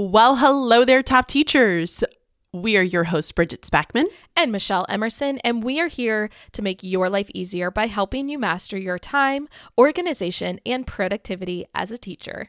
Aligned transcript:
Well, 0.00 0.36
hello 0.36 0.84
there, 0.84 1.02
top 1.02 1.26
teachers. 1.26 2.04
We 2.52 2.76
are 2.76 2.84
your 2.84 3.02
hosts, 3.02 3.32
Bridget 3.32 3.62
Spackman. 3.62 4.04
and 4.36 4.52
Michelle 4.52 4.86
Emerson, 4.88 5.38
and 5.38 5.64
we 5.64 5.80
are 5.80 5.88
here 5.88 6.30
to 6.52 6.62
make 6.62 6.84
your 6.84 7.10
life 7.10 7.28
easier 7.34 7.72
by 7.72 7.88
helping 7.88 8.28
you 8.28 8.38
master 8.38 8.78
your 8.78 9.00
time, 9.00 9.48
organization, 9.76 10.60
and 10.64 10.86
productivity 10.86 11.66
as 11.74 11.90
a 11.90 11.98
teacher. 11.98 12.46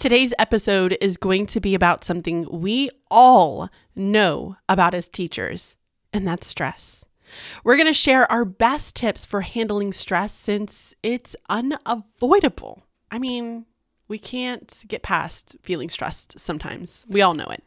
Today's 0.00 0.34
episode 0.40 0.98
is 1.00 1.16
going 1.16 1.46
to 1.46 1.60
be 1.60 1.76
about 1.76 2.02
something 2.02 2.48
we 2.50 2.90
all 3.12 3.70
know 3.94 4.56
about 4.68 4.92
as 4.92 5.06
teachers, 5.06 5.76
and 6.12 6.26
that's 6.26 6.48
stress. 6.48 7.04
We're 7.62 7.76
going 7.76 7.86
to 7.86 7.92
share 7.92 8.28
our 8.32 8.44
best 8.44 8.96
tips 8.96 9.24
for 9.24 9.42
handling 9.42 9.92
stress 9.92 10.34
since 10.34 10.96
it's 11.04 11.36
unavoidable. 11.48 12.82
I 13.12 13.20
mean, 13.20 13.66
we 14.08 14.18
can't 14.18 14.84
get 14.88 15.02
past 15.02 15.56
feeling 15.62 15.90
stressed 15.90 16.38
sometimes. 16.40 17.06
We 17.08 17.22
all 17.22 17.34
know 17.34 17.46
it. 17.46 17.62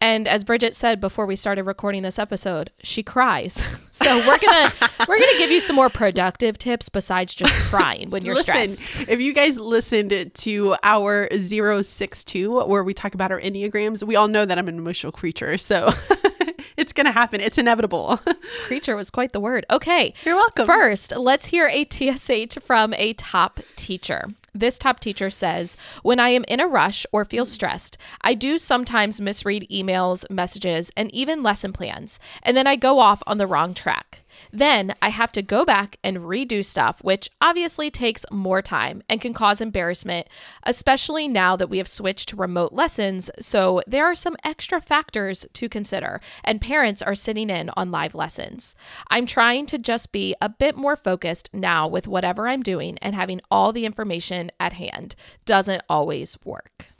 And 0.00 0.28
as 0.28 0.44
Bridget 0.44 0.76
said 0.76 1.00
before 1.00 1.26
we 1.26 1.34
started 1.34 1.64
recording 1.64 2.02
this 2.02 2.20
episode, 2.20 2.70
she 2.82 3.02
cries. 3.02 3.64
So 3.90 4.16
we're 4.16 4.38
gonna 4.38 4.72
we're 5.08 5.18
gonna 5.18 5.38
give 5.38 5.50
you 5.50 5.58
some 5.58 5.74
more 5.74 5.88
productive 5.88 6.56
tips 6.56 6.88
besides 6.88 7.34
just 7.34 7.52
crying 7.68 8.10
when 8.10 8.24
you're 8.24 8.36
Listen, 8.36 8.68
stressed. 8.68 9.08
if 9.08 9.18
you 9.20 9.32
guys 9.32 9.58
listened 9.58 10.30
to 10.34 10.76
our 10.84 11.28
062 11.34 12.64
where 12.66 12.84
we 12.84 12.94
talk 12.94 13.14
about 13.14 13.32
our 13.32 13.40
Enneagrams, 13.40 14.04
we 14.04 14.14
all 14.14 14.28
know 14.28 14.44
that 14.44 14.56
I'm 14.56 14.68
an 14.68 14.78
emotional 14.78 15.10
creature. 15.10 15.58
So 15.58 15.90
it's 16.76 16.92
going 16.92 17.06
to 17.06 17.12
happen. 17.12 17.40
It's 17.40 17.58
inevitable. 17.58 18.20
Creature 18.66 18.96
was 18.96 19.10
quite 19.10 19.32
the 19.32 19.40
word. 19.40 19.64
Okay. 19.70 20.14
You're 20.24 20.36
welcome. 20.36 20.66
First, 20.66 21.16
let's 21.16 21.46
hear 21.46 21.68
a 21.68 21.84
TSH 21.84 22.58
from 22.62 22.94
a 22.94 23.12
top 23.14 23.60
teacher. 23.76 24.26
This 24.54 24.78
top 24.78 24.98
teacher 24.98 25.30
says, 25.30 25.76
When 26.02 26.18
I 26.18 26.30
am 26.30 26.44
in 26.48 26.60
a 26.60 26.66
rush 26.66 27.06
or 27.12 27.24
feel 27.24 27.44
stressed, 27.44 27.96
I 28.22 28.34
do 28.34 28.58
sometimes 28.58 29.20
misread 29.20 29.66
emails, 29.70 30.28
messages, 30.30 30.90
and 30.96 31.14
even 31.14 31.42
lesson 31.42 31.72
plans, 31.72 32.18
and 32.42 32.56
then 32.56 32.66
I 32.66 32.76
go 32.76 32.98
off 32.98 33.22
on 33.26 33.38
the 33.38 33.46
wrong 33.46 33.74
track. 33.74 34.22
Then 34.52 34.94
I 35.02 35.10
have 35.10 35.32
to 35.32 35.42
go 35.42 35.64
back 35.64 35.96
and 36.02 36.18
redo 36.18 36.64
stuff, 36.64 37.02
which 37.02 37.30
obviously 37.40 37.90
takes 37.90 38.24
more 38.30 38.62
time 38.62 39.02
and 39.08 39.20
can 39.20 39.34
cause 39.34 39.60
embarrassment, 39.60 40.28
especially 40.62 41.28
now 41.28 41.56
that 41.56 41.68
we 41.68 41.78
have 41.78 41.88
switched 41.88 42.30
to 42.30 42.36
remote 42.36 42.72
lessons. 42.72 43.30
So 43.40 43.82
there 43.86 44.06
are 44.06 44.14
some 44.14 44.36
extra 44.44 44.80
factors 44.80 45.46
to 45.52 45.68
consider, 45.68 46.20
and 46.44 46.60
parents 46.60 47.02
are 47.02 47.14
sitting 47.14 47.50
in 47.50 47.70
on 47.76 47.90
live 47.90 48.14
lessons. 48.14 48.74
I'm 49.10 49.26
trying 49.26 49.66
to 49.66 49.78
just 49.78 50.12
be 50.12 50.34
a 50.40 50.48
bit 50.48 50.76
more 50.76 50.96
focused 50.96 51.50
now 51.52 51.86
with 51.86 52.08
whatever 52.08 52.48
I'm 52.48 52.62
doing, 52.62 52.98
and 53.02 53.14
having 53.14 53.40
all 53.50 53.72
the 53.72 53.84
information 53.84 54.50
at 54.58 54.74
hand 54.74 55.14
doesn't 55.44 55.82
always 55.88 56.36
work. 56.44 56.90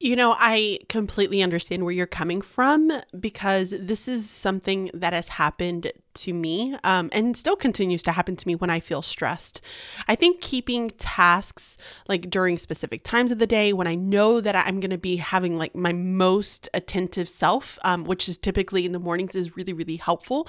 You 0.00 0.14
know, 0.14 0.36
I 0.38 0.78
completely 0.88 1.42
understand 1.42 1.82
where 1.82 1.92
you're 1.92 2.06
coming 2.06 2.40
from 2.40 2.92
because 3.18 3.70
this 3.70 4.06
is 4.06 4.30
something 4.30 4.92
that 4.94 5.12
has 5.12 5.26
happened 5.26 5.90
to 6.14 6.32
me 6.32 6.76
um, 6.84 7.10
and 7.12 7.36
still 7.36 7.56
continues 7.56 8.04
to 8.04 8.12
happen 8.12 8.36
to 8.36 8.46
me 8.46 8.54
when 8.54 8.70
I 8.70 8.78
feel 8.78 9.02
stressed. 9.02 9.60
I 10.06 10.14
think 10.14 10.40
keeping 10.40 10.90
tasks 10.98 11.76
like 12.08 12.30
during 12.30 12.58
specific 12.58 13.02
times 13.02 13.32
of 13.32 13.40
the 13.40 13.46
day 13.46 13.72
when 13.72 13.88
I 13.88 13.96
know 13.96 14.40
that 14.40 14.54
I'm 14.54 14.78
going 14.78 14.90
to 14.90 14.98
be 14.98 15.16
having 15.16 15.58
like 15.58 15.74
my 15.74 15.92
most 15.92 16.68
attentive 16.72 17.28
self, 17.28 17.76
um, 17.82 18.04
which 18.04 18.28
is 18.28 18.38
typically 18.38 18.86
in 18.86 18.92
the 18.92 19.00
mornings, 19.00 19.34
is 19.34 19.56
really, 19.56 19.72
really 19.72 19.96
helpful. 19.96 20.46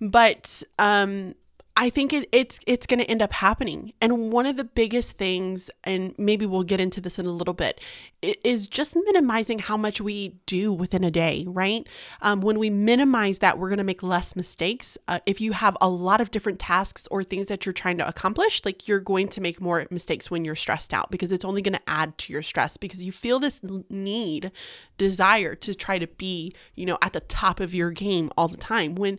But, 0.00 0.62
um, 0.78 1.34
I 1.76 1.90
think 1.90 2.12
it, 2.12 2.28
it's 2.30 2.60
it's 2.68 2.86
going 2.86 3.00
to 3.00 3.10
end 3.10 3.20
up 3.20 3.32
happening. 3.32 3.92
And 4.00 4.30
one 4.30 4.46
of 4.46 4.56
the 4.56 4.64
biggest 4.64 5.18
things, 5.18 5.70
and 5.82 6.14
maybe 6.16 6.46
we'll 6.46 6.62
get 6.62 6.78
into 6.78 7.00
this 7.00 7.18
in 7.18 7.26
a 7.26 7.32
little 7.32 7.54
bit, 7.54 7.80
is 8.22 8.68
just 8.68 8.94
minimizing 8.94 9.58
how 9.58 9.76
much 9.76 10.00
we 10.00 10.36
do 10.46 10.72
within 10.72 11.02
a 11.02 11.10
day. 11.10 11.44
Right? 11.48 11.86
Um, 12.22 12.42
when 12.42 12.60
we 12.60 12.70
minimize 12.70 13.40
that, 13.40 13.58
we're 13.58 13.70
going 13.70 13.78
to 13.78 13.84
make 13.84 14.04
less 14.04 14.36
mistakes. 14.36 14.96
Uh, 15.08 15.18
if 15.26 15.40
you 15.40 15.50
have 15.50 15.76
a 15.80 15.88
lot 15.88 16.20
of 16.20 16.30
different 16.30 16.60
tasks 16.60 17.08
or 17.10 17.24
things 17.24 17.48
that 17.48 17.66
you're 17.66 17.72
trying 17.72 17.98
to 17.98 18.06
accomplish, 18.06 18.64
like 18.64 18.86
you're 18.86 19.00
going 19.00 19.26
to 19.28 19.40
make 19.40 19.60
more 19.60 19.84
mistakes 19.90 20.30
when 20.30 20.44
you're 20.44 20.54
stressed 20.54 20.94
out 20.94 21.10
because 21.10 21.32
it's 21.32 21.44
only 21.44 21.60
going 21.60 21.74
to 21.74 21.82
add 21.88 22.16
to 22.18 22.32
your 22.32 22.42
stress 22.42 22.76
because 22.76 23.02
you 23.02 23.10
feel 23.10 23.40
this 23.40 23.60
need, 23.90 24.52
desire 24.96 25.56
to 25.56 25.74
try 25.74 25.98
to 25.98 26.06
be, 26.06 26.52
you 26.76 26.86
know, 26.86 26.98
at 27.02 27.12
the 27.12 27.20
top 27.20 27.58
of 27.58 27.74
your 27.74 27.90
game 27.90 28.30
all 28.36 28.46
the 28.46 28.56
time. 28.56 28.94
When 28.94 29.18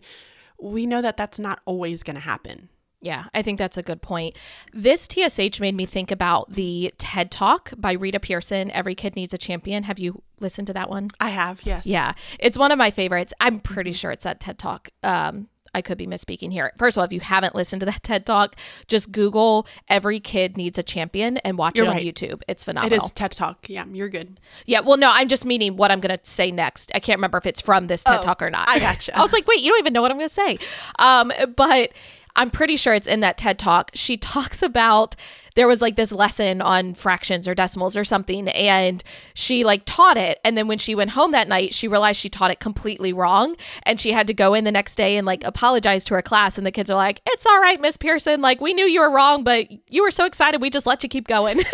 we 0.60 0.86
know 0.86 1.02
that 1.02 1.16
that's 1.16 1.38
not 1.38 1.60
always 1.64 2.02
going 2.02 2.14
to 2.14 2.20
happen. 2.20 2.68
Yeah, 3.00 3.26
I 3.34 3.42
think 3.42 3.58
that's 3.58 3.76
a 3.76 3.82
good 3.82 4.02
point. 4.02 4.36
This 4.72 5.06
TSH 5.10 5.60
made 5.60 5.74
me 5.74 5.86
think 5.86 6.10
about 6.10 6.50
the 6.52 6.92
TED 6.98 7.30
Talk 7.30 7.72
by 7.76 7.92
Rita 7.92 8.18
Pierson, 8.18 8.70
Every 8.70 8.94
Kid 8.94 9.14
Needs 9.14 9.34
a 9.34 9.38
Champion. 9.38 9.84
Have 9.84 9.98
you 9.98 10.22
listened 10.40 10.66
to 10.68 10.72
that 10.72 10.90
one? 10.90 11.10
I 11.20 11.28
have, 11.28 11.60
yes. 11.62 11.86
Yeah, 11.86 12.14
it's 12.38 12.58
one 12.58 12.72
of 12.72 12.78
my 12.78 12.90
favorites. 12.90 13.32
I'm 13.40 13.60
pretty 13.60 13.92
sure 13.92 14.10
it's 14.10 14.24
that 14.24 14.40
TED 14.40 14.58
Talk. 14.58 14.88
Um, 15.02 15.48
I 15.76 15.82
could 15.82 15.98
be 15.98 16.06
misspeaking 16.06 16.50
here. 16.52 16.72
First 16.78 16.96
of 16.96 17.00
all, 17.00 17.04
if 17.04 17.12
you 17.12 17.20
haven't 17.20 17.54
listened 17.54 17.80
to 17.80 17.86
that 17.86 18.02
TED 18.02 18.24
Talk, 18.26 18.56
just 18.88 19.12
Google 19.12 19.66
"Every 19.88 20.18
Kid 20.18 20.56
Needs 20.56 20.78
a 20.78 20.82
Champion" 20.82 21.36
and 21.38 21.58
watch 21.58 21.76
You're 21.78 21.86
it 21.86 21.90
on. 21.90 21.96
YouTube. 21.98 22.42
It's 22.48 22.62
It 22.62 22.66
phenomenal. 22.66 23.04
is 23.04 23.12
TED 23.12 23.32
Talk. 23.32 23.68
Yeah, 23.68 23.84
you're 23.92 24.08
good. 24.08 24.40
Yeah, 24.64 24.80
well, 24.80 24.96
no, 24.96 25.10
I'm 25.12 25.28
just 25.28 25.44
meaning 25.44 25.76
what 25.76 25.90
I'm 25.92 26.00
going 26.00 26.16
to 26.16 26.24
say 26.24 26.50
next. 26.50 26.90
I 26.94 26.98
can't 26.98 27.18
remember 27.18 27.38
if 27.38 27.46
it's 27.46 27.60
from 27.60 27.86
this 27.88 28.02
TED 28.02 28.20
Oh, 28.20 28.22
Talk 28.22 28.40
or 28.42 28.50
not. 28.50 28.68
I 28.68 28.78
gotcha. 28.78 29.16
I 29.18 29.20
was 29.20 29.32
like, 29.32 29.46
wait, 29.46 29.60
you 29.60 29.70
don't 29.70 29.78
even 29.80 29.92
know 29.92 30.00
what 30.02 30.10
I'm 30.10 30.16
going 30.16 30.28
to 30.28 30.34
say. 30.34 30.58
Um, 30.98 31.30
but 31.56 31.92
I'm 32.34 32.50
pretty 32.50 32.76
sure 32.76 32.94
it's 32.94 33.06
in 33.06 33.20
that 33.20 33.36
TED 33.38 33.58
Talk. 33.58 33.90
She 33.94 34.16
talks 34.16 34.62
about 34.62 35.14
there 35.56 35.66
was 35.66 35.82
like 35.82 35.96
this 35.96 36.12
lesson 36.12 36.62
on 36.62 36.94
fractions 36.94 37.48
or 37.48 37.54
decimals 37.54 37.96
or 37.96 38.04
something, 38.04 38.48
and 38.48 39.02
she 39.34 39.64
like 39.64 39.82
taught 39.84 40.16
it. 40.16 40.38
And 40.44 40.56
then 40.56 40.68
when 40.68 40.78
she 40.78 40.94
went 40.94 41.10
home 41.10 41.32
that 41.32 41.48
night, 41.48 41.74
she 41.74 41.88
realized 41.88 42.20
she 42.20 42.28
taught 42.28 42.50
it 42.50 42.60
completely 42.60 43.12
wrong, 43.12 43.56
and 43.82 43.98
she 43.98 44.12
had 44.12 44.26
to 44.28 44.34
go 44.34 44.54
in 44.54 44.64
the 44.64 44.72
next 44.72 44.94
day 44.94 45.16
and 45.16 45.26
like 45.26 45.42
apologize 45.44 46.04
to 46.04 46.14
her 46.14 46.22
class. 46.22 46.56
And 46.56 46.66
the 46.66 46.70
kids 46.70 46.90
are 46.90 46.96
like, 46.96 47.20
"It's 47.26 47.44
all 47.44 47.60
right, 47.60 47.80
Miss 47.80 47.96
Pierson. 47.96 48.40
Like 48.40 48.60
we 48.60 48.72
knew 48.72 48.84
you 48.86 49.00
were 49.00 49.10
wrong, 49.10 49.42
but 49.42 49.66
you 49.90 50.02
were 50.02 50.10
so 50.10 50.24
excited, 50.26 50.60
we 50.60 50.70
just 50.70 50.86
let 50.86 51.02
you 51.02 51.08
keep 51.08 51.26
going." 51.26 51.60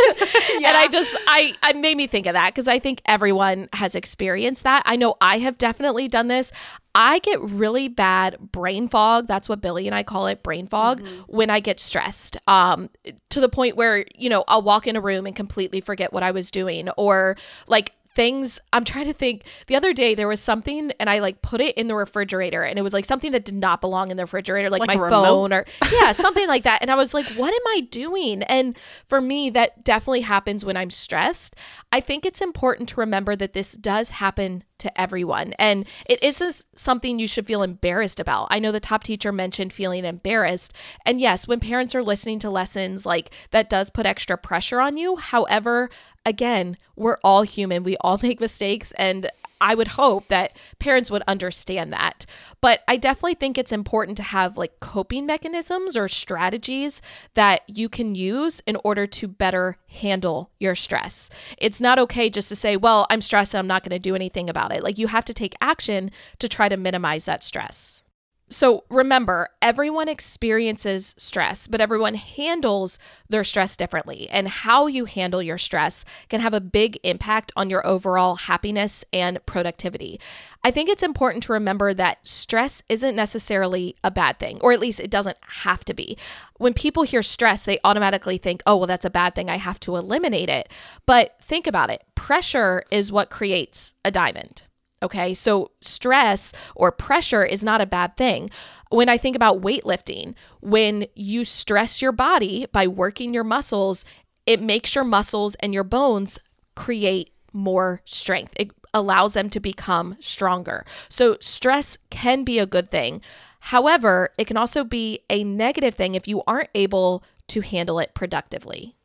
And 0.65 0.77
I 0.77 0.87
just 0.89 1.17
I 1.27 1.55
I 1.63 1.73
made 1.73 1.97
me 1.97 2.07
think 2.07 2.27
of 2.27 2.35
that 2.35 2.55
because 2.55 2.69
I 2.69 2.79
think 2.79 3.03
everyone 3.05 3.69
has 3.73 3.95
experienced 3.95 4.65
that. 4.65 4.83
I 4.87 4.97
know 4.97 5.17
I 5.21 5.39
have 5.39 5.59
definitely 5.59 6.09
done 6.09 6.29
this. 6.29 6.53
I 6.95 7.19
get 7.21 7.41
really 7.41 7.89
bad 7.89 8.39
brain 8.39 8.89
fog. 8.89 9.27
That's 9.27 9.49
what 9.49 9.61
Billy 9.61 9.87
and 9.87 9.95
I 9.95 10.03
call 10.03 10.27
it, 10.27 10.43
brain 10.43 10.67
fog, 10.67 11.03
when 11.27 11.51
I 11.51 11.61
get 11.61 11.81
stressed. 11.81 12.37
Um, 12.47 12.91
to 13.31 13.41
the 13.41 13.49
point 13.49 13.77
where 13.77 14.05
you 14.15 14.29
know 14.29 14.45
I'll 14.49 14.63
walk 14.63 14.87
in 14.87 14.97
a 14.97 15.01
room 15.01 15.27
and 15.27 15.35
completely 15.35 15.81
forget 15.81 16.13
what 16.13 16.23
I 16.23 16.31
was 16.31 16.51
doing, 16.51 16.89
or 16.91 17.37
like 17.67 17.93
things 18.15 18.61
i'm 18.73 18.85
trying 18.85 19.07
to 19.07 19.13
think 19.13 19.45
the 19.69 19.77
other 19.77 19.93
day 19.95 20.15
there 20.15 20.29
was 20.29 20.41
something 20.41 20.93
and 21.01 21.09
i 21.09 21.19
like 21.19 21.41
put 21.41 21.61
it 21.61 21.75
in 21.77 21.87
the 21.87 21.95
refrigerator 21.95 22.63
and 22.63 22.79
it 22.79 22.83
was 22.83 22.93
like 22.93 23.05
something 23.05 23.33
that 23.33 23.45
did 23.45 23.55
not 23.55 23.81
belong 23.81 24.11
in 24.11 24.17
the 24.17 24.25
refrigerator 24.25 24.69
like, 24.69 24.81
Like 24.81 24.99
my 24.99 25.09
phone 25.09 25.53
or 25.53 25.65
yeah 25.93 26.13
something 26.13 26.47
like 26.47 26.65
that 26.65 26.83
and 26.83 26.91
i 26.91 26.95
was 26.95 27.15
like 27.15 27.27
what 27.37 27.53
am 27.53 27.67
i 27.69 27.81
doing 27.91 28.43
and 28.43 28.77
for 29.07 29.21
me 29.21 29.49
that 29.51 29.83
definitely 29.85 30.21
happens 30.23 30.65
when 30.65 30.77
i'm 30.77 30.91
stressed 30.91 31.57
i 31.91 32.01
think 32.01 32.27
it's 32.27 32.41
important 32.41 32.89
to 32.91 33.01
remember 33.01 33.35
that 33.35 33.55
this 33.55 33.73
does 33.73 34.11
happen 34.11 34.65
to 34.83 35.01
everyone. 35.01 35.55
And 35.59 35.87
it 36.07 36.23
isn't 36.23 36.67
something 36.75 37.19
you 37.19 37.27
should 37.27 37.47
feel 37.47 37.63
embarrassed 37.63 38.21
about. 38.21 38.49
I 38.51 38.59
know 38.59 38.73
the 38.73 38.81
top 38.81 39.03
teacher 39.03 39.33
mentioned 39.33 39.73
feeling 39.73 40.05
embarrassed. 40.05 40.75
And 41.07 41.21
yes 41.21 41.49
when 41.49 41.61
parents 41.61 41.95
are 41.95 42.03
listening 42.03 42.39
to 42.41 42.51
lessons 42.51 43.07
like 43.07 43.31
that 43.51 43.71
does 43.71 43.91
put 43.91 44.07
extra 44.07 44.37
pressure 44.37 44.81
on 44.81 44.97
you. 44.97 45.17
However 45.17 45.89
again 46.27 46.77
we're 46.97 47.19
all 47.25 47.43
human. 47.43 47.83
We 47.83 47.97
all 47.99 48.19
make 48.23 48.41
mistakes. 48.41 48.93
And 48.93 49.31
I 49.63 49.77
would 49.77 49.89
hope 49.89 50.27
that 50.27 50.57
parents 50.81 51.09
would 51.09 51.23
understand 51.29 51.93
that. 51.93 52.27
But 52.61 52.81
I 52.89 52.97
definitely 52.97 53.35
think 53.35 53.57
it's 53.57 53.71
important 53.71 54.17
to 54.17 54.25
have 54.25 54.59
like 54.59 54.81
coping 54.81 55.25
mechanisms 55.25 55.97
or 55.97 56.09
strategies 56.09 57.01
that 57.35 57.63
you 57.69 57.89
can 57.89 58.17
use 58.17 58.61
in 58.67 58.77
order 58.83 59.07
to 59.07 59.29
better 59.29 59.79
handle 59.89 60.51
your 60.59 60.75
stress. 60.75 61.31
It's 61.59 61.81
not 61.81 62.01
okay 62.01 62.29
just 62.29 62.49
to 62.49 62.57
say, 62.57 62.77
well, 62.77 63.07
I'm 63.09 63.21
stressed 63.21 63.55
and 63.55 63.61
I'm 63.61 63.69
not 63.69 63.85
going 63.85 63.97
to 63.97 64.01
do 64.01 64.17
anything 64.17 64.51
about 64.51 64.75
it. 64.75 64.83
Like 64.83 64.99
you 64.99 65.07
have 65.07 65.25
to 65.27 65.35
take 65.35 65.55
action 65.61 66.11
to 66.41 66.49
try 66.49 66.69
to 66.69 66.77
minimize 66.77 67.27
that 67.27 67.45
stress. 67.45 68.03
So 68.53 68.85
remember, 68.91 69.49
everyone 69.63 70.09
experiences 70.09 71.15
stress, 71.17 71.67
but 71.67 71.81
everyone 71.81 72.15
handles 72.15 72.99
their 73.27 73.45
stress 73.45 73.79
differently. 73.79 74.29
And 74.31 74.47
how 74.47 74.87
you 74.87 75.07
handle 75.07 75.43
your 75.43 75.57
stress 75.57 76.05
can 76.29 76.43
have 76.43 76.53
a 76.53 76.61
big 76.61 76.99
impact 77.03 77.51
on 77.57 77.71
your 77.71 77.85
overall 77.87 78.37
happiness 78.37 79.07
and 79.11 79.45
productivity. 79.47 80.21
I 80.63 80.71
think 80.71 80.91
it's 80.91 81.03
important 81.03 81.45
to 81.45 81.55
remember 81.55 81.95
that 81.95 82.27
stress 82.27 82.83
isn't 82.91 83.17
necessarily 83.17 83.97
a 84.05 84.11
bad 84.11 84.39
thing, 84.39 84.59
or 84.61 84.73
at 84.73 84.81
least 84.81 85.01
it 85.01 85.11
doesn't 85.11 85.39
have 85.41 85.83
to 85.87 85.95
be. 85.95 86.19
When 86.59 86.75
people 86.75 87.05
hear 87.05 87.23
stress, 87.23 87.65
they 87.65 87.79
automatically 87.85 88.37
think, 88.37 88.63
oh, 88.67 88.77
well, 88.77 88.87
that's 88.87 89.07
a 89.07 89.11
bad 89.11 89.35
thing. 89.35 89.49
I 89.49 89.57
have 89.57 89.81
to 89.81 89.97
eliminate 89.97 90.51
it. 90.51 90.69
But 91.07 91.37
think 91.41 91.67
about 91.67 91.89
it 91.89 92.05
pressure 92.15 92.85
is 92.91 93.11
what 93.11 93.31
creates 93.31 93.95
a 94.05 94.11
diamond. 94.11 94.69
Okay, 95.03 95.35
so 95.35 95.73
stress 95.81 96.53
or 96.77 96.93
pressure 96.93 97.45
is 97.45 97.65
not 97.65 97.81
a 97.81 97.87
bad 97.87 98.17
thing. 98.17 98.51
When 98.91 99.09
I 99.09 99.17
think 99.19 99.35
about 99.35 99.61
weightlifting, 99.61 100.35
when 100.61 101.07
you 101.15 101.45
stress 101.45 102.01
your 102.01 102.13
body 102.13 102.67
by 102.73 102.87
working 102.87 103.35
your 103.35 103.45
muscles, 103.45 104.05
it 104.47 104.61
makes 104.61 104.95
your 104.95 105.05
muscles 105.05 105.55
and 105.57 105.75
your 105.75 105.85
bones 105.85 106.39
create 106.75 107.33
more 107.53 108.01
strength. 108.05 108.55
It 108.57 108.71
allows 108.95 109.35
them 109.35 109.49
to 109.51 109.61
become 109.61 110.17
stronger. 110.21 110.85
So, 111.09 111.37
stress 111.41 111.99
can 112.11 112.45
be 112.45 112.59
a 112.59 112.67
good 112.67 112.91
thing. 112.91 113.23
However, 113.61 114.31
it 114.39 114.47
can 114.47 114.57
also 114.57 114.85
be 114.85 115.21
a 115.31 115.45
negative 115.45 115.95
thing 115.95 116.15
if 116.15 116.29
you 116.29 116.43
aren't 116.47 116.71
able 116.75 117.25
to 117.49 117.61
handle 117.61 117.99
it 117.99 118.15
productively. 118.15 118.97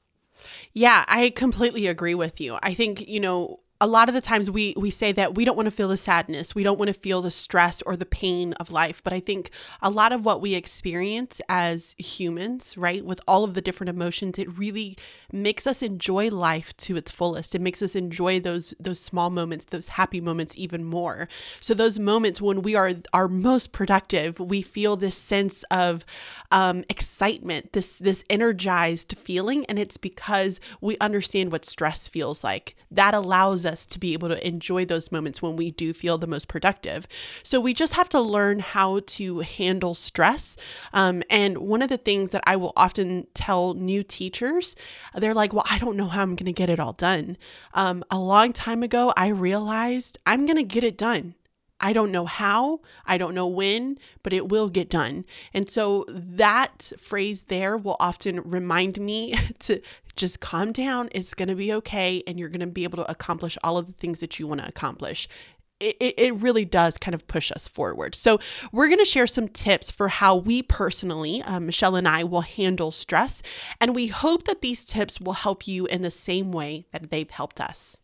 Yeah, 0.73 1.05
I 1.07 1.29
completely 1.29 1.87
agree 1.87 2.15
with 2.15 2.41
you. 2.41 2.57
I 2.61 2.73
think, 2.73 3.07
you 3.07 3.19
know, 3.19 3.59
a 3.79 3.87
lot 3.87 4.09
of 4.09 4.15
the 4.15 4.21
times 4.21 4.49
we 4.49 4.73
we 4.77 4.89
say 4.89 5.11
that 5.11 5.35
we 5.35 5.45
don't 5.45 5.55
want 5.55 5.67
to 5.67 5.71
feel 5.71 5.87
the 5.87 5.97
sadness 5.97 6.55
we 6.55 6.63
don't 6.63 6.79
want 6.79 6.87
to 6.87 6.93
feel 6.93 7.21
the 7.21 7.31
stress 7.31 7.81
or 7.83 7.95
the 7.95 8.05
pain 8.05 8.53
of 8.53 8.71
life 8.71 9.03
but 9.03 9.13
i 9.13 9.19
think 9.19 9.51
a 9.81 9.89
lot 9.89 10.11
of 10.11 10.25
what 10.25 10.41
we 10.41 10.55
experience 10.55 11.41
as 11.47 11.95
humans 11.97 12.77
right 12.77 13.05
with 13.05 13.21
all 13.27 13.43
of 13.43 13.53
the 13.53 13.61
different 13.61 13.89
emotions 13.89 14.39
it 14.39 14.57
really 14.57 14.97
makes 15.31 15.67
us 15.67 15.81
enjoy 15.81 16.29
life 16.29 16.75
to 16.77 16.95
its 16.95 17.11
fullest. 17.11 17.53
It 17.53 17.61
makes 17.61 17.81
us 17.81 17.95
enjoy 17.95 18.39
those 18.39 18.73
those 18.79 18.99
small 18.99 19.29
moments 19.29 19.65
those 19.65 19.89
happy 19.89 20.21
moments 20.21 20.57
even 20.57 20.83
more. 20.83 21.27
So 21.59 21.73
those 21.73 21.99
moments 21.99 22.41
when 22.41 22.61
we 22.61 22.75
are 22.75 22.91
our 23.13 23.27
most 23.27 23.71
productive 23.71 24.39
we 24.39 24.61
feel 24.61 24.95
this 24.95 25.17
sense 25.17 25.63
of 25.63 26.05
um, 26.51 26.83
excitement 26.89 27.73
this 27.73 27.97
this 27.97 28.23
energized 28.29 29.17
feeling 29.17 29.65
and 29.65 29.77
it's 29.77 29.97
because 29.97 30.59
we 30.81 30.97
understand 30.99 31.51
what 31.51 31.65
stress 31.65 32.07
feels 32.07 32.43
like. 32.43 32.75
That 32.89 33.13
allows 33.13 33.65
us 33.67 33.85
to 33.87 33.99
be 33.99 34.13
able 34.13 34.29
to 34.29 34.47
enjoy 34.47 34.85
those 34.85 35.11
moments 35.11 35.41
when 35.41 35.55
we 35.55 35.71
do 35.71 35.93
feel 35.93 36.17
the 36.17 36.25
most 36.25 36.47
productive. 36.47 37.07
So 37.43 37.59
we 37.59 37.73
just 37.73 37.93
have 37.93 38.09
to 38.09 38.19
learn 38.19 38.59
how 38.59 39.01
to 39.05 39.39
handle 39.41 39.93
stress. 39.93 40.57
Um, 40.93 41.21
and 41.29 41.57
one 41.59 41.81
of 41.81 41.89
the 41.89 41.97
things 41.97 42.31
that 42.31 42.43
I 42.47 42.55
will 42.55 42.73
often 42.75 43.27
tell 43.33 43.73
new 43.75 44.01
teachers, 44.01 44.75
they're 45.13 45.35
like, 45.35 45.53
well, 45.53 45.65
I 45.69 45.77
don't 45.77 45.97
know 45.97 46.07
how 46.07 46.23
I'm 46.23 46.35
going 46.35 46.45
to 46.45 46.53
get 46.53 46.69
it 46.69 46.79
all 46.79 46.93
done. 46.93 47.37
Um, 47.73 48.03
a 48.09 48.17
long 48.17 48.53
time 48.53 48.81
ago, 48.81 49.13
I 49.15 49.27
realized 49.27 50.17
I'm 50.25 50.45
going 50.45 50.57
to 50.57 50.63
get 50.63 50.83
it 50.83 50.97
done. 50.97 51.35
I 51.79 51.93
don't 51.93 52.11
know 52.11 52.25
how, 52.25 52.81
I 53.05 53.17
don't 53.17 53.35
know 53.35 53.47
when, 53.47 53.97
but 54.23 54.33
it 54.33 54.49
will 54.49 54.69
get 54.69 54.89
done. 54.89 55.25
And 55.53 55.69
so 55.69 56.05
that 56.09 56.91
phrase 56.97 57.43
there 57.43 57.77
will 57.77 57.97
often 57.99 58.41
remind 58.41 58.99
me 58.99 59.35
to 59.59 59.81
just 60.15 60.39
calm 60.39 60.71
down. 60.71 61.09
It's 61.11 61.33
going 61.33 61.49
to 61.49 61.55
be 61.55 61.71
okay. 61.73 62.23
And 62.27 62.39
you're 62.39 62.49
going 62.49 62.59
to 62.61 62.67
be 62.67 62.83
able 62.83 62.97
to 62.97 63.09
accomplish 63.09 63.57
all 63.63 63.77
of 63.77 63.87
the 63.87 63.93
things 63.93 64.19
that 64.19 64.39
you 64.39 64.47
want 64.47 64.61
to 64.61 64.67
accomplish. 64.67 65.29
It, 65.79 66.15
it 66.17 66.33
really 66.33 66.65
does 66.65 66.97
kind 66.97 67.13
of 67.13 67.27
push 67.27 67.51
us 67.51 67.67
forward. 67.67 68.15
So, 68.15 68.39
we're 68.71 68.87
going 68.87 68.97
to 68.97 69.05
share 69.05 69.27
some 69.27 69.47
tips 69.47 69.91
for 69.91 70.07
how 70.07 70.35
we 70.35 70.63
personally, 70.63 71.43
um, 71.43 71.67
Michelle 71.67 71.95
and 71.95 72.07
I, 72.07 72.23
will 72.23 72.41
handle 72.41 72.89
stress. 72.89 73.43
And 73.79 73.93
we 73.93 74.07
hope 74.07 74.45
that 74.45 74.61
these 74.61 74.83
tips 74.83 75.21
will 75.21 75.33
help 75.33 75.67
you 75.67 75.85
in 75.85 76.01
the 76.01 76.09
same 76.09 76.51
way 76.51 76.87
that 76.93 77.11
they've 77.11 77.29
helped 77.29 77.61
us. 77.61 78.01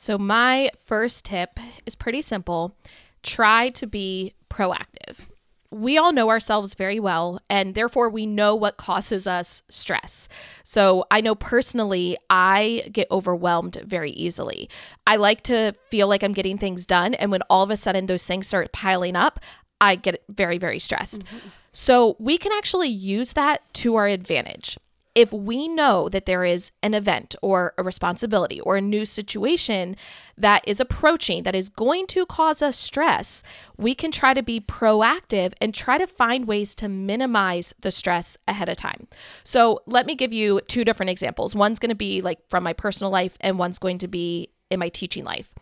So, 0.00 0.16
my 0.16 0.70
first 0.86 1.26
tip 1.26 1.60
is 1.84 1.94
pretty 1.94 2.22
simple 2.22 2.74
try 3.22 3.68
to 3.68 3.86
be 3.86 4.32
proactive 4.48 5.28
we 5.72 5.96
all 5.96 6.12
know 6.12 6.30
ourselves 6.30 6.74
very 6.74 6.98
well, 6.98 7.40
and 7.48 7.74
therefore 7.74 8.10
we 8.10 8.26
know 8.26 8.56
what 8.56 8.76
causes 8.76 9.26
us 9.26 9.62
stress. 9.68 10.28
So 10.64 11.04
I 11.10 11.20
know 11.20 11.34
personally, 11.36 12.16
I 12.28 12.88
get 12.90 13.06
overwhelmed 13.10 13.80
very 13.84 14.10
easily. 14.10 14.68
I 15.06 15.16
like 15.16 15.42
to 15.42 15.74
feel 15.88 16.08
like 16.08 16.24
I'm 16.24 16.32
getting 16.32 16.58
things 16.58 16.86
done, 16.86 17.14
and 17.14 17.30
when 17.30 17.42
all 17.42 17.62
of 17.62 17.70
a 17.70 17.76
sudden 17.76 18.06
those 18.06 18.26
things 18.26 18.48
start 18.48 18.72
piling 18.72 19.14
up, 19.14 19.38
I 19.80 19.94
get 19.94 20.22
very, 20.28 20.58
very 20.58 20.80
stressed. 20.80 21.24
Mm-hmm. 21.24 21.48
So 21.72 22.16
we 22.18 22.36
can 22.36 22.50
actually 22.52 22.88
use 22.88 23.34
that 23.34 23.62
to 23.74 23.94
our 23.94 24.08
advantage 24.08 24.76
if 25.14 25.32
we 25.32 25.66
know 25.66 26.08
that 26.08 26.26
there 26.26 26.44
is 26.44 26.70
an 26.82 26.94
event 26.94 27.34
or 27.42 27.72
a 27.76 27.82
responsibility 27.82 28.60
or 28.60 28.76
a 28.76 28.80
new 28.80 29.04
situation 29.04 29.96
that 30.38 30.62
is 30.66 30.78
approaching 30.78 31.42
that 31.42 31.54
is 31.54 31.68
going 31.68 32.06
to 32.06 32.24
cause 32.26 32.62
us 32.62 32.76
stress, 32.76 33.42
we 33.76 33.94
can 33.94 34.12
try 34.12 34.34
to 34.34 34.42
be 34.42 34.60
proactive 34.60 35.52
and 35.60 35.74
try 35.74 35.98
to 35.98 36.06
find 36.06 36.46
ways 36.46 36.74
to 36.76 36.88
minimize 36.88 37.74
the 37.80 37.90
stress 37.90 38.36
ahead 38.46 38.68
of 38.68 38.76
time. 38.76 39.08
So, 39.42 39.80
let 39.86 40.06
me 40.06 40.14
give 40.14 40.32
you 40.32 40.60
two 40.68 40.84
different 40.84 41.10
examples. 41.10 41.54
One's 41.54 41.78
going 41.78 41.90
to 41.90 41.96
be 41.96 42.22
like 42.22 42.38
from 42.48 42.62
my 42.62 42.72
personal 42.72 43.10
life, 43.10 43.36
and 43.40 43.58
one's 43.58 43.78
going 43.78 43.98
to 43.98 44.08
be 44.08 44.50
in 44.70 44.78
my 44.78 44.88
teaching 44.88 45.24
life. 45.24 45.52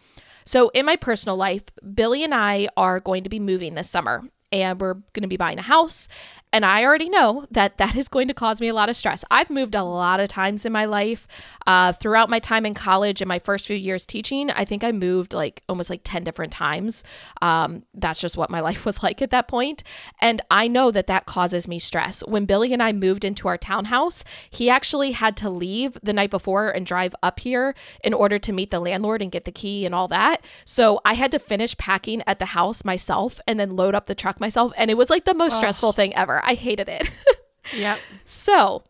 So, 0.44 0.68
in 0.70 0.84
my 0.84 0.96
personal 0.96 1.36
life, 1.36 1.64
Billy 1.94 2.22
and 2.22 2.34
I 2.34 2.68
are 2.76 3.00
going 3.00 3.24
to 3.24 3.30
be 3.30 3.40
moving 3.40 3.74
this 3.74 3.88
summer 3.88 4.22
and 4.52 4.80
we're 4.80 4.94
going 4.94 5.22
to 5.22 5.28
be 5.28 5.36
buying 5.36 5.58
a 5.58 5.62
house. 5.62 6.08
And 6.52 6.64
I 6.64 6.84
already 6.84 7.08
know 7.08 7.46
that 7.50 7.78
that 7.78 7.96
is 7.96 8.08
going 8.08 8.28
to 8.28 8.34
cause 8.34 8.60
me 8.60 8.68
a 8.68 8.74
lot 8.74 8.88
of 8.88 8.96
stress. 8.96 9.24
I've 9.30 9.50
moved 9.50 9.74
a 9.74 9.82
lot 9.82 10.20
of 10.20 10.28
times 10.28 10.64
in 10.64 10.72
my 10.72 10.86
life. 10.86 11.26
Uh, 11.66 11.92
throughout 11.92 12.30
my 12.30 12.38
time 12.38 12.64
in 12.64 12.72
college 12.72 13.20
and 13.20 13.28
my 13.28 13.38
first 13.38 13.66
few 13.66 13.76
years 13.76 14.06
teaching, 14.06 14.50
I 14.50 14.64
think 14.64 14.82
I 14.82 14.92
moved 14.92 15.34
like 15.34 15.62
almost 15.68 15.90
like 15.90 16.00
10 16.04 16.24
different 16.24 16.52
times. 16.52 17.04
Um, 17.42 17.84
that's 17.92 18.20
just 18.20 18.36
what 18.36 18.50
my 18.50 18.60
life 18.68 18.86
was 18.86 19.02
like 19.02 19.20
at 19.20 19.30
that 19.30 19.48
point. 19.48 19.82
And 20.20 20.40
I 20.50 20.68
know 20.68 20.90
that 20.90 21.06
that 21.08 21.26
causes 21.26 21.68
me 21.68 21.78
stress. 21.78 22.20
When 22.26 22.46
Billy 22.46 22.72
and 22.72 22.82
I 22.82 22.92
moved 22.92 23.24
into 23.24 23.48
our 23.48 23.58
townhouse, 23.58 24.24
he 24.48 24.70
actually 24.70 25.12
had 25.12 25.36
to 25.38 25.50
leave 25.50 25.98
the 26.02 26.12
night 26.12 26.30
before 26.30 26.70
and 26.70 26.86
drive 26.86 27.14
up 27.22 27.40
here 27.40 27.74
in 28.02 28.14
order 28.14 28.38
to 28.38 28.52
meet 28.52 28.70
the 28.70 28.80
landlord 28.80 29.20
and 29.20 29.30
get 29.30 29.44
the 29.44 29.52
key 29.52 29.84
and 29.84 29.94
all 29.94 30.08
that. 30.08 30.44
So 30.64 31.00
I 31.04 31.14
had 31.14 31.30
to 31.32 31.38
finish 31.38 31.76
packing 31.76 32.22
at 32.26 32.38
the 32.38 32.46
house 32.46 32.84
myself 32.84 33.40
and 33.46 33.60
then 33.60 33.76
load 33.76 33.94
up 33.94 34.06
the 34.06 34.14
truck 34.14 34.40
myself. 34.40 34.72
And 34.76 34.90
it 34.90 34.96
was 34.96 35.10
like 35.10 35.24
the 35.24 35.34
most 35.34 35.54
oh. 35.54 35.58
stressful 35.58 35.92
thing 35.92 36.14
ever. 36.14 36.37
I 36.44 36.54
hated 36.54 36.88
it. 36.88 37.08
yep. 37.76 37.98
So, 38.24 38.84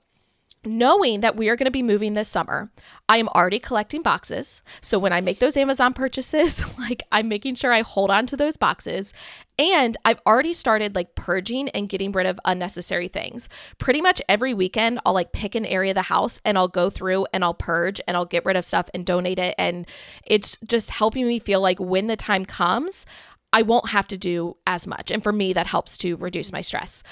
knowing 0.64 1.20
that 1.20 1.36
we 1.36 1.48
are 1.48 1.56
going 1.56 1.66
to 1.66 1.70
be 1.70 1.82
moving 1.82 2.12
this 2.12 2.28
summer, 2.28 2.70
I 3.08 3.18
am 3.18 3.28
already 3.28 3.58
collecting 3.58 4.02
boxes. 4.02 4.62
So 4.80 4.98
when 4.98 5.12
I 5.12 5.20
make 5.20 5.38
those 5.38 5.56
Amazon 5.56 5.94
purchases, 5.94 6.64
like 6.78 7.02
I'm 7.12 7.28
making 7.28 7.54
sure 7.54 7.72
I 7.72 7.82
hold 7.82 8.10
on 8.10 8.26
to 8.26 8.36
those 8.36 8.56
boxes. 8.56 9.12
And 9.58 9.96
I've 10.04 10.20
already 10.26 10.54
started 10.54 10.94
like 10.94 11.14
purging 11.14 11.68
and 11.70 11.88
getting 11.88 12.12
rid 12.12 12.26
of 12.26 12.38
unnecessary 12.44 13.08
things. 13.08 13.48
Pretty 13.78 14.00
much 14.00 14.22
every 14.28 14.54
weekend, 14.54 15.00
I'll 15.04 15.14
like 15.14 15.32
pick 15.32 15.54
an 15.54 15.66
area 15.66 15.92
of 15.92 15.96
the 15.96 16.02
house 16.02 16.40
and 16.44 16.58
I'll 16.58 16.68
go 16.68 16.90
through 16.90 17.26
and 17.32 17.44
I'll 17.44 17.54
purge 17.54 18.00
and 18.06 18.16
I'll 18.16 18.24
get 18.24 18.44
rid 18.44 18.56
of 18.56 18.64
stuff 18.64 18.88
and 18.94 19.06
donate 19.06 19.38
it. 19.38 19.54
And 19.58 19.86
it's 20.24 20.58
just 20.66 20.90
helping 20.90 21.26
me 21.26 21.38
feel 21.38 21.60
like 21.60 21.80
when 21.80 22.06
the 22.08 22.16
time 22.16 22.44
comes, 22.44 23.06
I 23.52 23.62
won't 23.62 23.88
have 23.88 24.06
to 24.08 24.18
do 24.18 24.56
as 24.66 24.86
much. 24.86 25.10
And 25.10 25.22
for 25.22 25.32
me, 25.32 25.52
that 25.54 25.66
helps 25.66 25.96
to 25.98 26.16
reduce 26.16 26.52
my 26.52 26.60
stress. 26.60 27.02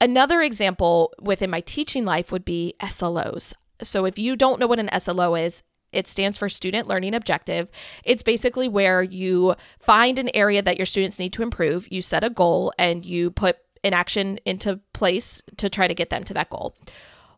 Another 0.00 0.42
example 0.42 1.12
within 1.20 1.50
my 1.50 1.60
teaching 1.60 2.04
life 2.04 2.30
would 2.30 2.44
be 2.44 2.74
SLOs. 2.80 3.54
So 3.82 4.04
if 4.04 4.18
you 4.18 4.36
don't 4.36 4.60
know 4.60 4.66
what 4.66 4.78
an 4.78 4.90
SLO 4.98 5.34
is, 5.34 5.62
it 5.92 6.06
stands 6.06 6.36
for 6.36 6.48
Student 6.48 6.88
Learning 6.88 7.14
Objective. 7.14 7.70
It's 8.04 8.22
basically 8.22 8.68
where 8.68 9.02
you 9.02 9.54
find 9.78 10.18
an 10.18 10.30
area 10.34 10.60
that 10.60 10.76
your 10.76 10.86
students 10.86 11.18
need 11.18 11.32
to 11.34 11.42
improve, 11.42 11.90
you 11.90 12.02
set 12.02 12.24
a 12.24 12.30
goal, 12.30 12.72
and 12.78 13.06
you 13.06 13.30
put 13.30 13.56
an 13.82 13.94
action 13.94 14.38
into 14.44 14.80
place 14.92 15.42
to 15.56 15.70
try 15.70 15.88
to 15.88 15.94
get 15.94 16.10
them 16.10 16.24
to 16.24 16.34
that 16.34 16.50
goal. 16.50 16.74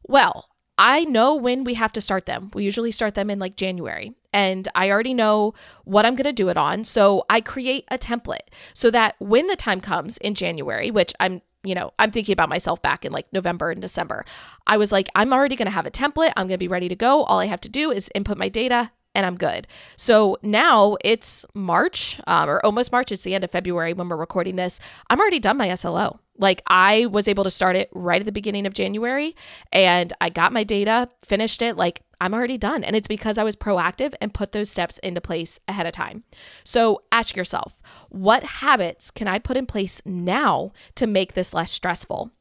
Well, 0.02 0.48
I 0.78 1.04
know 1.04 1.34
when 1.34 1.64
we 1.64 1.74
have 1.74 1.92
to 1.92 2.00
start 2.00 2.26
them. 2.26 2.50
We 2.54 2.64
usually 2.64 2.92
start 2.92 3.14
them 3.14 3.30
in 3.30 3.38
like 3.38 3.56
January, 3.56 4.14
and 4.32 4.66
I 4.74 4.90
already 4.90 5.14
know 5.14 5.54
what 5.84 6.06
I'm 6.06 6.14
going 6.14 6.24
to 6.24 6.32
do 6.32 6.48
it 6.48 6.56
on. 6.56 6.84
So 6.84 7.24
I 7.28 7.40
create 7.40 7.84
a 7.90 7.98
template 7.98 8.48
so 8.74 8.90
that 8.90 9.16
when 9.18 9.48
the 9.48 9.56
time 9.56 9.80
comes 9.80 10.18
in 10.18 10.34
January, 10.34 10.90
which 10.90 11.12
I'm 11.20 11.42
you 11.64 11.74
know, 11.74 11.92
I'm 11.98 12.10
thinking 12.10 12.32
about 12.32 12.48
myself 12.48 12.80
back 12.82 13.04
in 13.04 13.12
like 13.12 13.26
November 13.32 13.70
and 13.70 13.80
December. 13.80 14.24
I 14.66 14.76
was 14.76 14.92
like, 14.92 15.08
I'm 15.14 15.32
already 15.32 15.56
going 15.56 15.66
to 15.66 15.72
have 15.72 15.86
a 15.86 15.90
template. 15.90 16.32
I'm 16.36 16.46
going 16.46 16.50
to 16.50 16.58
be 16.58 16.68
ready 16.68 16.88
to 16.88 16.96
go. 16.96 17.24
All 17.24 17.40
I 17.40 17.46
have 17.46 17.60
to 17.62 17.68
do 17.68 17.90
is 17.90 18.10
input 18.14 18.38
my 18.38 18.48
data 18.48 18.92
and 19.14 19.26
I'm 19.26 19.36
good. 19.36 19.66
So 19.96 20.36
now 20.42 20.96
it's 21.02 21.44
March 21.54 22.20
um, 22.26 22.48
or 22.48 22.64
almost 22.64 22.92
March. 22.92 23.10
It's 23.10 23.24
the 23.24 23.34
end 23.34 23.42
of 23.44 23.50
February 23.50 23.92
when 23.92 24.08
we're 24.08 24.16
recording 24.16 24.56
this. 24.56 24.78
I'm 25.10 25.18
already 25.18 25.40
done 25.40 25.56
my 25.56 25.74
SLO. 25.74 26.20
Like 26.38 26.62
I 26.66 27.06
was 27.06 27.28
able 27.28 27.44
to 27.44 27.50
start 27.50 27.76
it 27.76 27.90
right 27.92 28.20
at 28.20 28.26
the 28.26 28.32
beginning 28.32 28.66
of 28.66 28.74
January 28.74 29.34
and 29.72 30.12
I 30.20 30.30
got 30.30 30.52
my 30.52 30.64
data, 30.64 31.08
finished 31.22 31.62
it. 31.62 31.76
Like 31.76 32.02
I'm 32.20 32.34
already 32.34 32.58
done. 32.58 32.84
And 32.84 32.96
it's 32.96 33.08
because 33.08 33.38
I 33.38 33.44
was 33.44 33.56
proactive 33.56 34.14
and 34.20 34.34
put 34.34 34.52
those 34.52 34.70
steps 34.70 34.98
into 34.98 35.20
place 35.20 35.58
ahead 35.68 35.86
of 35.86 35.92
time. 35.92 36.24
So 36.64 37.02
ask 37.12 37.36
yourself, 37.36 37.80
what 38.08 38.42
habits 38.42 39.10
can 39.10 39.28
I 39.28 39.38
put 39.38 39.56
in 39.56 39.66
place 39.66 40.02
now 40.04 40.72
to 40.96 41.06
make 41.06 41.34
this 41.34 41.54
less 41.54 41.70
stressful? 41.70 42.32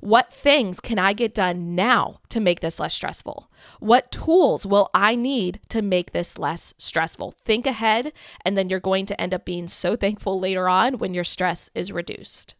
What 0.00 0.32
things 0.32 0.80
can 0.80 0.98
I 0.98 1.12
get 1.12 1.34
done 1.34 1.74
now 1.74 2.20
to 2.30 2.40
make 2.40 2.60
this 2.60 2.80
less 2.80 2.94
stressful? 2.94 3.50
What 3.78 4.10
tools 4.10 4.66
will 4.66 4.88
I 4.94 5.14
need 5.14 5.60
to 5.68 5.82
make 5.82 6.12
this 6.12 6.38
less 6.38 6.74
stressful? 6.78 7.32
Think 7.42 7.66
ahead, 7.66 8.12
and 8.44 8.56
then 8.56 8.68
you're 8.68 8.80
going 8.80 9.06
to 9.06 9.20
end 9.20 9.34
up 9.34 9.44
being 9.44 9.68
so 9.68 9.96
thankful 9.96 10.40
later 10.40 10.68
on 10.68 10.98
when 10.98 11.14
your 11.14 11.24
stress 11.24 11.70
is 11.74 11.92
reduced. 11.92 12.55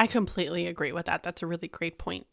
I 0.00 0.06
completely 0.06 0.66
agree 0.66 0.92
with 0.92 1.04
that. 1.06 1.22
That's 1.22 1.42
a 1.42 1.46
really 1.46 1.68
great 1.68 1.98
point. 1.98 2.26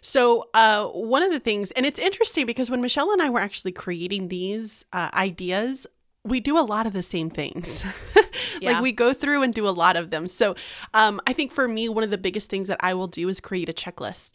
So, 0.00 0.48
uh, 0.54 0.88
one 0.88 1.22
of 1.22 1.30
the 1.30 1.38
things, 1.38 1.70
and 1.70 1.86
it's 1.86 2.00
interesting 2.00 2.46
because 2.46 2.68
when 2.68 2.80
Michelle 2.80 3.12
and 3.12 3.22
I 3.22 3.30
were 3.30 3.38
actually 3.38 3.70
creating 3.70 4.26
these 4.26 4.84
uh, 4.92 5.08
ideas, 5.14 5.86
we 6.24 6.40
do 6.40 6.58
a 6.58 6.66
lot 6.66 6.84
of 6.84 6.92
the 6.94 7.02
same 7.02 7.30
things. 7.30 7.86
Yeah. 8.60 8.72
like 8.72 8.82
we 8.82 8.92
go 8.92 9.12
through 9.12 9.42
and 9.42 9.52
do 9.52 9.66
a 9.66 9.70
lot 9.70 9.96
of 9.96 10.10
them. 10.10 10.28
So 10.28 10.54
um, 10.94 11.20
I 11.26 11.32
think 11.32 11.52
for 11.52 11.66
me, 11.66 11.88
one 11.88 12.04
of 12.04 12.10
the 12.10 12.18
biggest 12.18 12.48
things 12.48 12.68
that 12.68 12.78
I 12.80 12.94
will 12.94 13.08
do 13.08 13.28
is 13.28 13.40
create 13.40 13.68
a 13.68 13.72
checklist. 13.72 14.34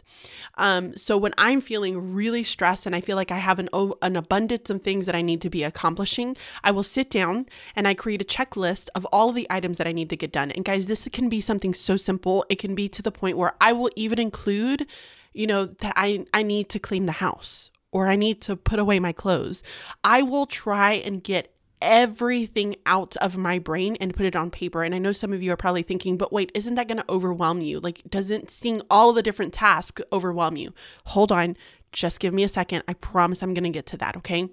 Um, 0.55 0.97
so 0.97 1.17
when 1.17 1.33
I'm 1.37 1.61
feeling 1.61 2.13
really 2.13 2.43
stressed 2.43 2.85
and 2.85 2.95
I 2.95 3.01
feel 3.01 3.15
like 3.15 3.31
I 3.31 3.37
have 3.37 3.59
an, 3.59 3.69
an 4.01 4.15
abundance 4.15 4.69
of 4.69 4.81
things 4.81 5.05
that 5.05 5.15
I 5.15 5.21
need 5.21 5.41
to 5.41 5.49
be 5.49 5.63
accomplishing, 5.63 6.35
I 6.63 6.71
will 6.71 6.83
sit 6.83 7.09
down 7.09 7.45
and 7.75 7.87
I 7.87 7.93
create 7.93 8.21
a 8.21 8.25
checklist 8.25 8.89
of 8.95 9.05
all 9.05 9.29
of 9.29 9.35
the 9.35 9.47
items 9.49 9.77
that 9.77 9.87
I 9.87 9.91
need 9.91 10.09
to 10.09 10.17
get 10.17 10.31
done. 10.31 10.51
And 10.51 10.65
guys, 10.65 10.87
this 10.87 11.07
can 11.11 11.29
be 11.29 11.39
something 11.39 11.73
so 11.73 11.95
simple. 11.95 12.45
It 12.49 12.59
can 12.59 12.75
be 12.75 12.89
to 12.89 13.01
the 13.01 13.11
point 13.11 13.37
where 13.37 13.53
I 13.61 13.71
will 13.73 13.91
even 13.95 14.19
include, 14.19 14.87
you 15.33 15.47
know, 15.47 15.65
that 15.65 15.93
I, 15.95 16.25
I 16.33 16.43
need 16.43 16.69
to 16.69 16.79
clean 16.79 17.05
the 17.05 17.13
house 17.13 17.71
or 17.91 18.07
I 18.07 18.15
need 18.15 18.41
to 18.41 18.55
put 18.55 18.79
away 18.79 18.99
my 18.99 19.11
clothes. 19.11 19.63
I 20.03 20.21
will 20.21 20.45
try 20.45 20.93
and 20.93 21.23
get 21.23 21.53
everything 21.81 22.75
out 22.85 23.15
of 23.17 23.37
my 23.37 23.59
brain 23.59 23.97
and 23.99 24.15
put 24.15 24.25
it 24.25 24.35
on 24.35 24.49
paper. 24.51 24.83
And 24.83 24.95
I 24.95 24.99
know 24.99 25.11
some 25.11 25.33
of 25.33 25.43
you 25.43 25.51
are 25.51 25.57
probably 25.57 25.83
thinking, 25.83 26.17
but 26.17 26.33
wait, 26.33 26.51
isn't 26.53 26.75
that 26.75 26.87
going 26.87 26.97
to 26.97 27.11
overwhelm 27.11 27.61
you? 27.61 27.79
Like, 27.79 28.01
doesn't 28.09 28.51
seeing 28.51 28.81
all 28.89 29.13
the 29.13 29.23
different 29.23 29.53
tasks 29.53 30.01
overwhelm 30.11 30.57
you? 30.57 30.73
Hold 31.05 31.31
on, 31.31 31.55
just 31.91 32.19
give 32.19 32.33
me 32.33 32.43
a 32.43 32.49
second. 32.49 32.83
I 32.87 32.93
promise 32.93 33.41
I'm 33.41 33.53
going 33.53 33.63
to 33.63 33.69
get 33.69 33.85
to 33.87 33.97
that, 33.97 34.17
okay? 34.17 34.49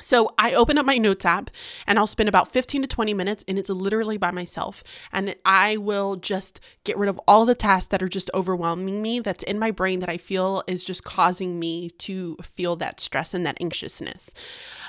So 0.00 0.30
I 0.38 0.54
open 0.54 0.78
up 0.78 0.86
my 0.86 0.96
notes 0.96 1.24
app 1.26 1.50
and 1.86 1.98
I'll 1.98 2.06
spend 2.06 2.28
about 2.28 2.52
15 2.52 2.82
to 2.82 2.88
20 2.88 3.12
minutes 3.12 3.44
and 3.46 3.58
it's 3.58 3.68
literally 3.68 4.16
by 4.16 4.30
myself. 4.30 4.82
And 5.12 5.36
I 5.44 5.76
will 5.76 6.16
just 6.16 6.60
get 6.84 6.96
rid 6.96 7.10
of 7.10 7.20
all 7.28 7.44
the 7.44 7.54
tasks 7.54 7.88
that 7.88 8.02
are 8.02 8.08
just 8.08 8.30
overwhelming 8.32 9.02
me, 9.02 9.20
that's 9.20 9.44
in 9.44 9.58
my 9.58 9.70
brain 9.70 9.98
that 10.00 10.08
I 10.08 10.16
feel 10.16 10.62
is 10.66 10.82
just 10.82 11.04
causing 11.04 11.60
me 11.60 11.90
to 11.90 12.36
feel 12.42 12.74
that 12.76 13.00
stress 13.00 13.34
and 13.34 13.44
that 13.44 13.58
anxiousness. 13.60 14.32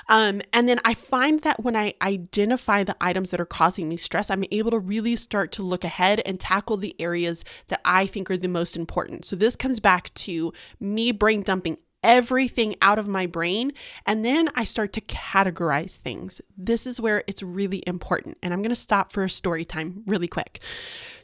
Um, 0.08 0.40
and 0.52 0.68
then 0.68 0.80
I 0.84 0.94
find 0.94 1.40
that 1.40 1.62
when 1.62 1.76
I 1.76 1.94
identify 2.00 2.82
the 2.82 2.96
items 3.00 3.30
that 3.30 3.40
are 3.40 3.46
causing 3.46 3.88
me 3.88 3.96
stress, 3.98 4.30
I'm 4.30 4.44
able 4.50 4.70
to 4.70 4.78
really 4.78 5.16
start 5.16 5.52
to 5.52 5.62
look 5.62 5.84
ahead 5.84 6.22
and 6.24 6.40
tackle 6.40 6.78
the 6.78 6.98
areas 7.00 7.44
that 7.68 7.80
I 7.84 8.06
think 8.06 8.30
are 8.30 8.36
the 8.36 8.48
most 8.48 8.76
important. 8.76 9.24
So 9.24 9.36
this 9.36 9.54
comes 9.54 9.80
back 9.80 10.12
to 10.14 10.52
me 10.80 11.12
brain 11.12 11.42
dumping 11.42 11.78
everything 12.04 12.76
out 12.80 12.98
of 13.00 13.08
my 13.08 13.26
brain. 13.26 13.72
And 14.06 14.24
then 14.24 14.48
I 14.54 14.62
start 14.62 14.92
to 14.92 15.00
categorize 15.00 15.96
things. 15.96 16.40
This 16.56 16.86
is 16.86 17.00
where 17.00 17.24
it's 17.26 17.42
really 17.42 17.82
important. 17.86 18.38
And 18.42 18.52
I'm 18.52 18.60
going 18.60 18.68
to 18.68 18.76
stop 18.76 19.10
for 19.10 19.24
a 19.24 19.30
story 19.30 19.64
time 19.64 20.04
really 20.06 20.28
quick. 20.28 20.60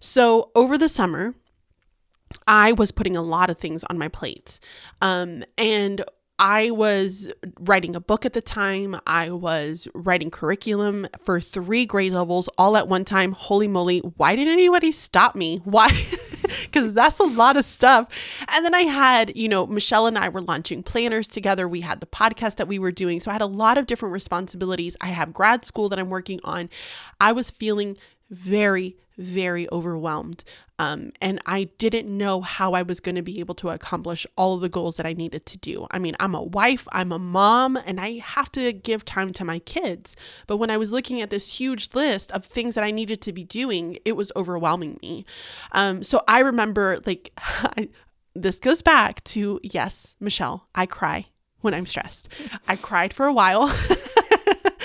So, 0.01 0.51
over 0.57 0.77
the 0.77 0.89
summer, 0.89 1.35
I 2.47 2.73
was 2.73 2.91
putting 2.91 3.17
a 3.17 3.23
lot 3.23 3.51
of 3.51 3.59
things 3.59 3.85
on 3.85 3.99
my 3.99 4.09
plate. 4.09 4.59
Um, 5.03 5.45
and 5.59 6.03
I 6.39 6.71
was 6.71 7.31
writing 7.59 7.95
a 7.95 8.01
book 8.01 8.25
at 8.25 8.33
the 8.33 8.41
time. 8.41 8.99
I 9.07 9.29
was 9.29 9.87
writing 9.95 10.31
curriculum 10.31 11.07
for 11.23 11.39
three 11.39 11.85
grade 11.85 12.15
levels 12.15 12.49
all 12.57 12.79
at 12.79 12.89
one 12.89 13.05
time. 13.05 13.33
Holy 13.33 13.69
moly, 13.69 13.99
why 13.99 14.37
didn't 14.37 14.55
anybody 14.55 14.91
stop 14.91 15.37
me? 15.37 15.59
Why? 15.65 15.91
because 16.63 16.93
that's 16.93 17.19
a 17.19 17.25
lot 17.25 17.57
of 17.57 17.65
stuff. 17.65 18.45
And 18.49 18.65
then 18.65 18.75
I 18.75 18.83
had, 18.83 19.37
you 19.37 19.49
know, 19.49 19.67
Michelle 19.67 20.07
and 20.07 20.19
I 20.19 20.29
were 20.29 20.41
launching 20.41 20.83
planners 20.83 21.29
together. 21.29 21.69
We 21.69 21.81
had 21.81 22.01
the 22.01 22.07
podcast 22.07 22.57
that 22.57 22.69
we 22.69 22.79
were 22.79 22.93
doing. 22.93 23.21
So 23.21 23.31
I 23.31 23.35
had 23.35 23.43
a 23.43 23.47
lot 23.47 23.79
of 23.79 23.87
different 23.87 24.13
responsibilities. 24.13 24.97
I 25.01 25.09
have 25.09 25.33
grad 25.33 25.65
school 25.65 25.89
that 25.89 25.99
I'm 25.99 26.11
working 26.11 26.41
on. 26.45 26.69
I 27.21 27.33
was 27.33 27.51
feeling 27.51 27.97
very, 28.31 28.97
very 29.21 29.69
overwhelmed. 29.71 30.43
Um, 30.79 31.13
and 31.21 31.41
I 31.45 31.65
didn't 31.77 32.09
know 32.09 32.41
how 32.41 32.73
I 32.73 32.83
was 32.83 33.01
going 33.01 33.17
to 33.17 33.23
be 33.23 33.39
able 33.39 33.55
to 33.57 33.69
accomplish 33.69 34.27
all 34.37 34.55
of 34.55 34.63
the 34.63 34.69
goals 34.69 34.97
that 34.97 35.05
I 35.05 35.13
needed 35.13 35.45
to 35.47 35.59
do. 35.59 35.87
I 35.91 35.99
mean, 35.99 36.17
I'm 36.19 36.35
a 36.35 36.43
wife, 36.43 36.89
I'm 36.91 37.13
a 37.13 37.19
mom, 37.19 37.77
and 37.77 38.01
I 38.01 38.19
have 38.21 38.51
to 38.53 38.73
give 38.73 39.05
time 39.05 39.33
to 39.35 39.45
my 39.45 39.59
kids. 39.59 40.17
But 40.47 40.57
when 40.57 40.71
I 40.71 40.79
was 40.79 40.91
looking 40.91 41.21
at 41.21 41.29
this 41.29 41.61
huge 41.61 41.95
list 41.95 42.33
of 42.33 42.47
things 42.47 42.75
that 42.77 42.85
I 42.85 42.91
needed 42.91 43.21
to 43.23 43.33
be 43.33 43.45
doing, 43.45 43.99
it 44.07 44.17
was 44.17 44.33
overwhelming 44.35 44.99
me. 45.03 45.27
Um, 45.73 46.03
so 46.03 46.23
I 46.27 46.41
remember, 46.41 46.99
like, 47.05 47.33
I, 47.39 47.91
this 48.35 48.59
goes 48.59 48.81
back 48.81 49.23
to 49.25 49.61
yes, 49.63 50.17
Michelle, 50.19 50.67
I 50.75 50.87
cry 50.87 51.27
when 51.61 51.75
I'm 51.75 51.87
stressed. 51.87 52.31
I 52.67 52.77
cried 52.77 53.13
for 53.13 53.27
a 53.27 53.33
while. 53.33 53.69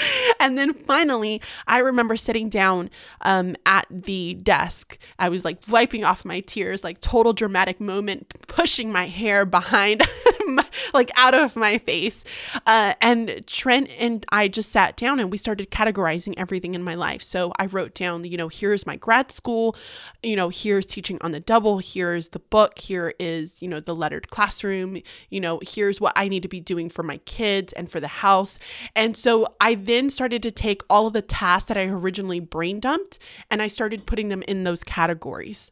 and 0.40 0.58
then 0.58 0.74
finally, 0.74 1.42
I 1.68 1.80
remember 1.80 2.16
sitting 2.16 2.50
down 2.50 2.90
um, 3.22 3.56
at 3.66 3.86
the 3.90 4.36
desk. 4.36 4.98
I 5.20 5.30
was 5.30 5.46
like 5.46 5.60
wiping 5.70 6.04
off 6.04 6.26
my 6.26 6.40
tears, 6.42 6.84
like 6.84 7.00
total 7.00 7.34
dramatic 7.34 7.80
moment, 7.80 8.34
pushing 8.48 8.92
my 8.92 9.08
hair 9.08 9.46
behind, 9.46 10.04
like 10.94 11.12
out 11.16 11.34
of 11.34 11.56
my 11.56 11.78
face. 11.80 12.24
Uh, 12.66 12.94
and 13.02 13.46
Trent 13.48 13.90
and 13.98 14.26
I 14.32 14.48
just 14.48 14.72
sat 14.72 14.98
down 14.98 15.20
and 15.20 15.32
we 15.32 15.38
started 15.38 15.72
categorizing 15.72 16.34
everything 16.38 16.74
in 16.74 16.84
my 16.84 16.96
life. 16.96 17.22
So 17.22 17.52
I 17.58 17.66
wrote 17.68 17.94
down, 17.94 18.24
you 18.26 18.38
know, 18.38 18.48
here's 18.48 18.86
my 18.86 18.96
grad 18.96 19.32
school, 19.32 19.76
you 20.24 20.36
know, 20.36 20.50
here's 20.50 20.86
teaching 20.86 21.18
on 21.22 21.32
the 21.32 21.40
double, 21.40 21.80
here's 21.80 22.30
the 22.30 22.40
book, 22.40 22.80
here 22.80 23.14
is, 23.20 23.62
you 23.62 23.68
know, 23.68 23.80
the 23.80 23.96
lettered 23.96 24.30
classroom, 24.30 24.98
you 25.30 25.40
know, 25.40 25.60
here's 25.64 26.00
what 26.02 26.14
I 26.16 26.28
need 26.28 26.44
to 26.44 26.50
be 26.50 26.60
doing 26.60 26.90
for 26.90 27.04
my 27.04 27.18
kids 27.20 27.74
and 27.74 27.90
for 27.90 28.00
the 28.00 28.08
house. 28.08 28.60
And 28.96 29.16
so 29.16 29.48
I 29.60 29.76
then 29.76 30.10
started 30.10 30.44
to 30.44 30.52
take 30.52 30.82
all 30.90 31.08
of 31.08 31.14
the 31.14 31.22
tasks 31.22 31.68
that 31.68 31.78
I 31.78 31.86
originally 31.86 32.40
brain 32.40 32.80
dumped 32.80 33.20
and 33.50 33.62
I 33.62 33.68
started 33.68 34.06
putting 34.06 34.30
them 34.30 34.44
in 34.44 34.64
those 34.64 34.84
categories. 34.84 35.72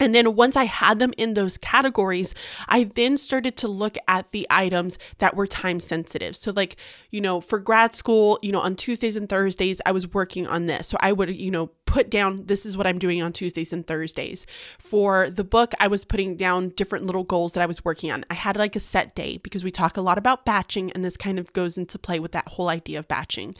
And 0.00 0.14
then 0.14 0.34
once 0.34 0.56
I 0.56 0.64
had 0.64 0.98
them 0.98 1.12
in 1.16 1.34
those 1.34 1.56
categories, 1.58 2.34
I 2.68 2.84
then 2.84 3.16
started 3.16 3.56
to 3.58 3.68
look 3.68 3.96
at 4.08 4.30
the 4.32 4.46
items 4.50 4.98
that 5.18 5.36
were 5.36 5.46
time 5.46 5.78
sensitive. 5.78 6.34
So, 6.34 6.52
like, 6.52 6.76
you 7.10 7.20
know, 7.20 7.40
for 7.40 7.58
grad 7.58 7.94
school, 7.94 8.38
you 8.42 8.50
know, 8.50 8.60
on 8.60 8.74
Tuesdays 8.74 9.16
and 9.16 9.28
Thursdays, 9.28 9.80
I 9.86 9.92
was 9.92 10.12
working 10.12 10.46
on 10.46 10.66
this. 10.66 10.88
So 10.88 10.96
I 11.00 11.12
would, 11.12 11.34
you 11.34 11.50
know, 11.50 11.70
put 11.86 12.10
down 12.10 12.46
this 12.46 12.66
is 12.66 12.76
what 12.76 12.88
I'm 12.88 12.98
doing 12.98 13.22
on 13.22 13.32
Tuesdays 13.32 13.72
and 13.72 13.86
Thursdays. 13.86 14.46
For 14.78 15.30
the 15.30 15.44
book, 15.44 15.74
I 15.78 15.86
was 15.86 16.04
putting 16.04 16.36
down 16.36 16.70
different 16.70 17.06
little 17.06 17.22
goals 17.22 17.52
that 17.52 17.62
I 17.62 17.66
was 17.66 17.84
working 17.84 18.10
on. 18.10 18.24
I 18.28 18.34
had 18.34 18.56
like 18.56 18.74
a 18.74 18.80
set 18.80 19.14
day 19.14 19.38
because 19.38 19.62
we 19.62 19.70
talk 19.70 19.96
a 19.96 20.00
lot 20.00 20.18
about 20.18 20.44
batching, 20.44 20.90
and 20.90 21.04
this 21.04 21.16
kind 21.16 21.38
of 21.38 21.52
goes 21.52 21.78
into 21.78 21.98
play 21.98 22.18
with 22.18 22.32
that 22.32 22.48
whole 22.48 22.68
idea 22.68 22.98
of 22.98 23.06
batching. 23.06 23.54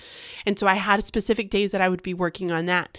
And 0.45 0.59
so 0.59 0.67
I 0.67 0.75
had 0.75 1.05
specific 1.05 1.49
days 1.49 1.71
that 1.71 1.81
I 1.81 1.89
would 1.89 2.03
be 2.03 2.13
working 2.15 2.51
on 2.51 2.67
that. 2.67 2.99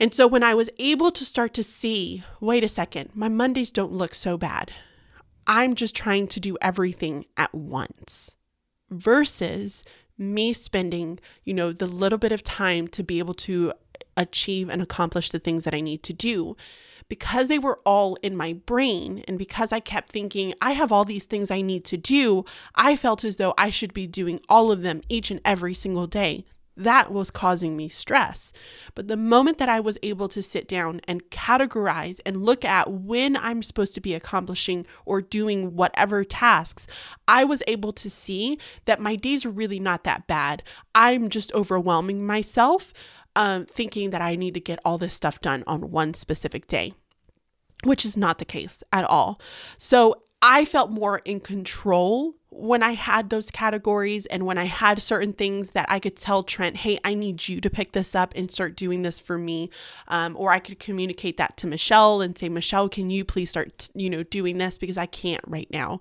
And 0.00 0.14
so 0.14 0.26
when 0.26 0.42
I 0.42 0.54
was 0.54 0.70
able 0.78 1.10
to 1.10 1.26
start 1.26 1.52
to 1.54 1.62
see, 1.62 2.24
wait 2.40 2.64
a 2.64 2.68
second, 2.68 3.10
my 3.14 3.28
Mondays 3.28 3.70
don't 3.70 3.92
look 3.92 4.14
so 4.14 4.38
bad. 4.38 4.72
I'm 5.46 5.74
just 5.74 5.94
trying 5.94 6.26
to 6.28 6.40
do 6.40 6.56
everything 6.62 7.26
at 7.36 7.54
once 7.54 8.38
versus 8.88 9.84
me 10.16 10.54
spending, 10.54 11.18
you 11.44 11.52
know, 11.52 11.70
the 11.72 11.86
little 11.86 12.18
bit 12.18 12.32
of 12.32 12.42
time 12.42 12.88
to 12.88 13.02
be 13.02 13.18
able 13.18 13.34
to 13.34 13.74
achieve 14.16 14.70
and 14.70 14.80
accomplish 14.80 15.30
the 15.30 15.38
things 15.38 15.64
that 15.64 15.74
I 15.74 15.80
need 15.80 16.02
to 16.04 16.14
do. 16.14 16.56
Because 17.10 17.48
they 17.48 17.58
were 17.58 17.80
all 17.84 18.16
in 18.22 18.36
my 18.36 18.54
brain, 18.54 19.22
and 19.28 19.36
because 19.36 19.72
I 19.72 19.80
kept 19.80 20.10
thinking, 20.10 20.54
I 20.62 20.72
have 20.72 20.92
all 20.92 21.04
these 21.04 21.24
things 21.24 21.50
I 21.50 21.60
need 21.60 21.84
to 21.86 21.96
do, 21.96 22.44
I 22.74 22.96
felt 22.96 23.24
as 23.24 23.36
though 23.36 23.52
I 23.58 23.68
should 23.68 23.92
be 23.92 24.06
doing 24.06 24.40
all 24.48 24.70
of 24.70 24.82
them 24.82 25.02
each 25.08 25.30
and 25.30 25.40
every 25.44 25.74
single 25.74 26.06
day 26.06 26.46
that 26.80 27.12
was 27.12 27.30
causing 27.30 27.76
me 27.76 27.88
stress. 27.88 28.52
But 28.94 29.08
the 29.08 29.16
moment 29.16 29.58
that 29.58 29.68
I 29.68 29.80
was 29.80 29.98
able 30.02 30.28
to 30.28 30.42
sit 30.42 30.66
down 30.66 31.00
and 31.06 31.28
categorize 31.30 32.20
and 32.24 32.44
look 32.44 32.64
at 32.64 32.90
when 32.90 33.36
I'm 33.36 33.62
supposed 33.62 33.94
to 33.94 34.00
be 34.00 34.14
accomplishing 34.14 34.86
or 35.04 35.20
doing 35.20 35.76
whatever 35.76 36.24
tasks, 36.24 36.86
I 37.28 37.44
was 37.44 37.62
able 37.68 37.92
to 37.92 38.10
see 38.10 38.58
that 38.86 39.00
my 39.00 39.16
days 39.16 39.44
are 39.44 39.50
really 39.50 39.80
not 39.80 40.04
that 40.04 40.26
bad. 40.26 40.62
I'm 40.94 41.28
just 41.28 41.52
overwhelming 41.52 42.26
myself, 42.26 42.92
um, 43.36 43.66
thinking 43.66 44.10
that 44.10 44.22
I 44.22 44.36
need 44.36 44.54
to 44.54 44.60
get 44.60 44.80
all 44.84 44.98
this 44.98 45.14
stuff 45.14 45.40
done 45.40 45.62
on 45.66 45.90
one 45.90 46.14
specific 46.14 46.66
day, 46.66 46.94
which 47.84 48.04
is 48.04 48.16
not 48.16 48.38
the 48.38 48.44
case 48.44 48.82
at 48.92 49.04
all. 49.04 49.40
So 49.76 50.22
I 50.42 50.64
felt 50.64 50.90
more 50.90 51.18
in 51.24 51.40
control 51.40 52.34
when 52.50 52.82
I 52.82 52.92
had 52.92 53.30
those 53.30 53.50
categories 53.50 54.26
and 54.26 54.44
when 54.44 54.58
I 54.58 54.64
had 54.64 55.00
certain 55.00 55.32
things 55.32 55.70
that 55.70 55.86
I 55.88 56.00
could 56.00 56.16
tell 56.16 56.42
Trent, 56.42 56.78
hey, 56.78 56.98
I 57.04 57.14
need 57.14 57.48
you 57.48 57.60
to 57.60 57.70
pick 57.70 57.92
this 57.92 58.14
up 58.14 58.32
and 58.34 58.50
start 58.50 58.76
doing 58.76 59.02
this 59.02 59.20
for 59.20 59.38
me. 59.38 59.70
Um, 60.08 60.36
or 60.36 60.50
I 60.50 60.58
could 60.58 60.80
communicate 60.80 61.36
that 61.36 61.56
to 61.58 61.66
Michelle 61.68 62.20
and 62.20 62.36
say, 62.36 62.48
Michelle, 62.48 62.88
can 62.88 63.08
you 63.10 63.24
please 63.24 63.50
start, 63.50 63.88
you 63.94 64.10
know, 64.10 64.24
doing 64.24 64.58
this 64.58 64.78
because 64.78 64.98
I 64.98 65.06
can't 65.06 65.44
right 65.46 65.70
now. 65.70 66.00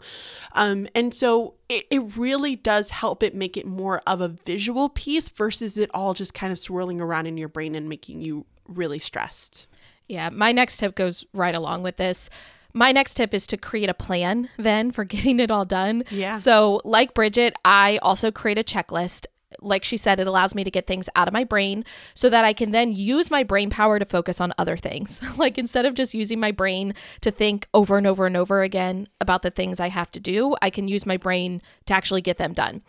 Um, 0.53 0.88
and 0.96 1.13
so 1.13 1.53
it, 1.70 1.86
it 1.91 2.18
really 2.18 2.56
does 2.56 2.89
help 2.89 3.22
it 3.22 3.36
make 3.36 3.56
it 3.56 3.68
more 3.68 4.01
of 4.08 4.20
a 4.20 4.27
visual 4.27 4.89
piece 4.89 5.29
versus 5.29 5.77
it 5.77 5.91
all 5.94 6.15
just 6.15 6.34
kind 6.34 6.51
of 6.51 6.58
swirling 6.58 7.00
around 7.00 7.27
in 7.27 7.38
your 7.38 7.50
brain 7.50 7.75
and 7.75 7.88
making 7.88 8.22
you 8.22 8.46
really 8.68 9.00
stressed. 9.00 9.68
Yeah, 10.08 10.29
my 10.29 10.51
next 10.51 10.77
tip 10.77 10.96
goes 10.96 11.25
right 11.34 11.53
along 11.53 11.84
with 11.84 11.98
this 11.98 12.32
my 12.73 12.91
next 12.91 13.15
tip 13.15 13.33
is 13.33 13.47
to 13.47 13.57
create 13.57 13.89
a 13.89 13.93
plan 13.93 14.49
then 14.57 14.91
for 14.91 15.03
getting 15.05 15.39
it 15.39 15.51
all 15.51 15.65
done. 15.65 16.03
Yeah. 16.09 16.33
So, 16.33 16.81
like 16.83 17.13
Bridget, 17.13 17.55
I 17.65 17.97
also 18.01 18.31
create 18.31 18.57
a 18.57 18.63
checklist. 18.63 19.25
Like 19.61 19.83
she 19.83 19.97
said, 19.97 20.19
it 20.19 20.27
allows 20.27 20.53
me 20.53 20.63
to 20.63 20.71
get 20.71 20.88
things 20.88 21.09
out 21.15 21.27
of 21.27 21.33
my 21.33 21.43
brain 21.43 21.83
so 22.13 22.29
that 22.29 22.45
I 22.45 22.53
can 22.53 22.71
then 22.71 22.93
use 22.93 23.31
my 23.31 23.43
brain 23.43 23.69
power 23.69 23.97
to 23.97 24.05
focus 24.05 24.39
on 24.39 24.53
other 24.57 24.77
things. 24.77 25.21
like 25.38 25.57
instead 25.57 25.85
of 25.85 25.95
just 25.95 26.13
using 26.13 26.39
my 26.39 26.51
brain 26.51 26.93
to 27.21 27.31
think 27.31 27.67
over 27.73 27.97
and 27.97 28.05
over 28.05 28.25
and 28.25 28.38
over 28.38 28.61
again 28.61 29.07
about 29.19 29.41
the 29.41 29.49
things 29.49 29.79
I 29.79 29.89
have 29.89 30.11
to 30.11 30.19
do, 30.19 30.55
I 30.61 30.69
can 30.69 30.88
use 30.88 31.05
my 31.05 31.17
brain 31.17 31.61
to 31.88 31.93
actually 31.93 32.21
get 32.21 32.38
them 32.38 32.53
done. 32.53 32.83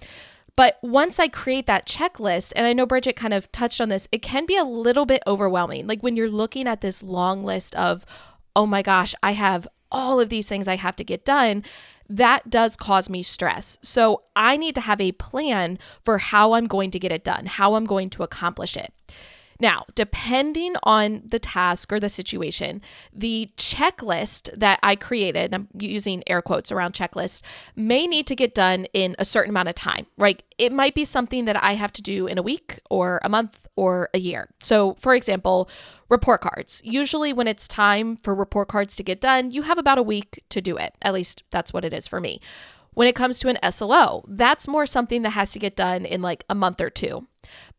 But 0.54 0.78
once 0.82 1.18
I 1.18 1.28
create 1.28 1.64
that 1.66 1.86
checklist, 1.86 2.52
and 2.54 2.66
I 2.66 2.74
know 2.74 2.84
Bridget 2.84 3.16
kind 3.16 3.32
of 3.32 3.50
touched 3.50 3.80
on 3.80 3.88
this, 3.88 4.06
it 4.12 4.20
can 4.20 4.44
be 4.44 4.58
a 4.58 4.64
little 4.64 5.06
bit 5.06 5.22
overwhelming. 5.26 5.86
Like 5.86 6.02
when 6.02 6.16
you're 6.16 6.28
looking 6.28 6.68
at 6.68 6.82
this 6.82 7.02
long 7.02 7.44
list 7.44 7.74
of, 7.76 8.04
oh 8.56 8.66
my 8.66 8.82
gosh, 8.82 9.14
I 9.22 9.32
have 9.32 9.66
all 9.90 10.20
of 10.20 10.28
these 10.28 10.48
things 10.48 10.68
I 10.68 10.76
have 10.76 10.96
to 10.96 11.04
get 11.04 11.24
done 11.24 11.64
that 12.10 12.50
does 12.50 12.76
cause 12.76 13.08
me 13.08 13.22
stress. 13.22 13.78
So 13.82 14.24
I 14.34 14.56
need 14.56 14.74
to 14.74 14.80
have 14.80 15.00
a 15.00 15.12
plan 15.12 15.78
for 16.04 16.18
how 16.18 16.54
I'm 16.54 16.66
going 16.66 16.90
to 16.90 16.98
get 16.98 17.12
it 17.12 17.22
done, 17.22 17.46
how 17.46 17.74
I'm 17.74 17.84
going 17.84 18.10
to 18.10 18.24
accomplish 18.24 18.76
it. 18.76 18.92
Now, 19.60 19.84
depending 19.94 20.74
on 20.82 21.22
the 21.24 21.38
task 21.38 21.92
or 21.92 22.00
the 22.00 22.08
situation, 22.08 22.80
the 23.12 23.50
checklist 23.56 24.58
that 24.58 24.80
I 24.82 24.96
created, 24.96 25.54
I'm 25.54 25.68
using 25.78 26.24
air 26.26 26.40
quotes 26.40 26.72
around 26.72 26.94
checklist, 26.94 27.42
may 27.76 28.06
need 28.06 28.26
to 28.28 28.34
get 28.34 28.54
done 28.54 28.86
in 28.94 29.14
a 29.18 29.24
certain 29.24 29.50
amount 29.50 29.68
of 29.68 29.74
time, 29.74 30.06
right? 30.16 30.42
It 30.56 30.72
might 30.72 30.94
be 30.94 31.04
something 31.04 31.44
that 31.44 31.62
I 31.62 31.74
have 31.74 31.92
to 31.92 32.02
do 32.02 32.26
in 32.26 32.38
a 32.38 32.42
week 32.42 32.80
or 32.88 33.20
a 33.22 33.28
month 33.28 33.66
or 33.80 34.10
a 34.12 34.18
year. 34.18 34.50
So, 34.60 34.92
for 34.98 35.14
example, 35.14 35.70
report 36.10 36.42
cards. 36.42 36.82
Usually, 36.84 37.32
when 37.32 37.48
it's 37.48 37.66
time 37.66 38.18
for 38.18 38.34
report 38.34 38.68
cards 38.68 38.94
to 38.96 39.02
get 39.02 39.22
done, 39.22 39.52
you 39.52 39.62
have 39.62 39.78
about 39.78 39.96
a 39.96 40.02
week 40.02 40.44
to 40.50 40.60
do 40.60 40.76
it. 40.76 40.94
At 41.00 41.14
least 41.14 41.44
that's 41.50 41.72
what 41.72 41.86
it 41.86 41.94
is 41.94 42.06
for 42.06 42.20
me. 42.20 42.42
When 42.92 43.08
it 43.08 43.14
comes 43.14 43.38
to 43.38 43.48
an 43.48 43.72
SLO, 43.72 44.26
that's 44.28 44.68
more 44.68 44.84
something 44.84 45.22
that 45.22 45.30
has 45.30 45.52
to 45.52 45.58
get 45.58 45.76
done 45.76 46.04
in 46.04 46.20
like 46.20 46.44
a 46.50 46.54
month 46.54 46.82
or 46.82 46.90
two. 46.90 47.26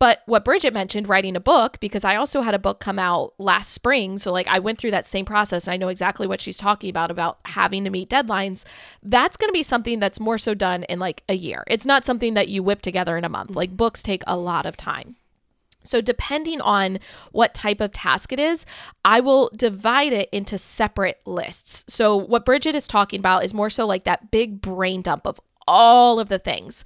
But 0.00 0.22
what 0.26 0.44
Bridget 0.44 0.74
mentioned, 0.74 1.08
writing 1.08 1.36
a 1.36 1.40
book, 1.40 1.78
because 1.78 2.04
I 2.04 2.16
also 2.16 2.40
had 2.40 2.54
a 2.54 2.58
book 2.58 2.80
come 2.80 2.98
out 2.98 3.34
last 3.38 3.70
spring. 3.70 4.18
So, 4.18 4.32
like, 4.32 4.48
I 4.48 4.58
went 4.58 4.80
through 4.80 4.90
that 4.90 5.06
same 5.06 5.24
process 5.24 5.68
and 5.68 5.74
I 5.74 5.76
know 5.76 5.86
exactly 5.88 6.26
what 6.26 6.40
she's 6.40 6.56
talking 6.56 6.90
about, 6.90 7.12
about 7.12 7.38
having 7.44 7.84
to 7.84 7.90
meet 7.90 8.08
deadlines. 8.08 8.64
That's 9.04 9.36
going 9.36 9.50
to 9.50 9.52
be 9.52 9.62
something 9.62 10.00
that's 10.00 10.18
more 10.18 10.36
so 10.36 10.54
done 10.54 10.82
in 10.84 10.98
like 10.98 11.22
a 11.28 11.34
year. 11.34 11.62
It's 11.68 11.86
not 11.86 12.04
something 12.04 12.34
that 12.34 12.48
you 12.48 12.64
whip 12.64 12.82
together 12.82 13.16
in 13.16 13.24
a 13.24 13.28
month. 13.28 13.54
Like, 13.54 13.76
books 13.76 14.02
take 14.02 14.24
a 14.26 14.36
lot 14.36 14.66
of 14.66 14.76
time. 14.76 15.14
So, 15.82 16.00
depending 16.00 16.60
on 16.60 16.98
what 17.32 17.54
type 17.54 17.80
of 17.80 17.92
task 17.92 18.32
it 18.32 18.40
is, 18.40 18.66
I 19.04 19.20
will 19.20 19.50
divide 19.56 20.12
it 20.12 20.28
into 20.32 20.58
separate 20.58 21.20
lists. 21.26 21.84
So, 21.88 22.16
what 22.16 22.44
Bridget 22.44 22.74
is 22.74 22.86
talking 22.86 23.20
about 23.20 23.44
is 23.44 23.54
more 23.54 23.70
so 23.70 23.86
like 23.86 24.04
that 24.04 24.30
big 24.30 24.60
brain 24.60 25.02
dump 25.02 25.26
of 25.26 25.40
all 25.66 26.20
of 26.20 26.28
the 26.28 26.38
things. 26.38 26.84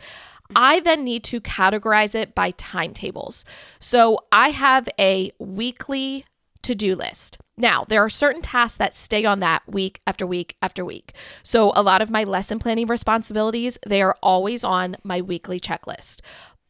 I 0.55 0.81
then 0.81 1.03
need 1.03 1.25
to 1.25 1.41
categorize 1.41 2.15
it 2.15 2.35
by 2.35 2.53
timetables. 2.53 3.45
So, 3.79 4.19
I 4.33 4.51
have 4.51 4.89
a 4.99 5.33
weekly 5.39 6.25
to 6.63 6.75
do 6.75 6.97
list. 6.97 7.39
Now, 7.57 7.85
there 7.85 8.03
are 8.03 8.09
certain 8.09 8.43
tasks 8.43 8.77
that 8.79 8.93
stay 8.93 9.25
on 9.25 9.41
that 9.41 9.63
week 9.67 10.01
after 10.07 10.27
week 10.27 10.57
after 10.61 10.85
week. 10.85 11.15
So, 11.43 11.73
a 11.77 11.83
lot 11.83 12.03
of 12.03 12.11
my 12.11 12.25
lesson 12.25 12.59
planning 12.59 12.87
responsibilities, 12.87 13.79
they 13.87 14.03
are 14.03 14.17
always 14.23 14.65
on 14.65 14.97
my 15.05 15.23
weekly 15.23 15.61
checklist. 15.61 16.21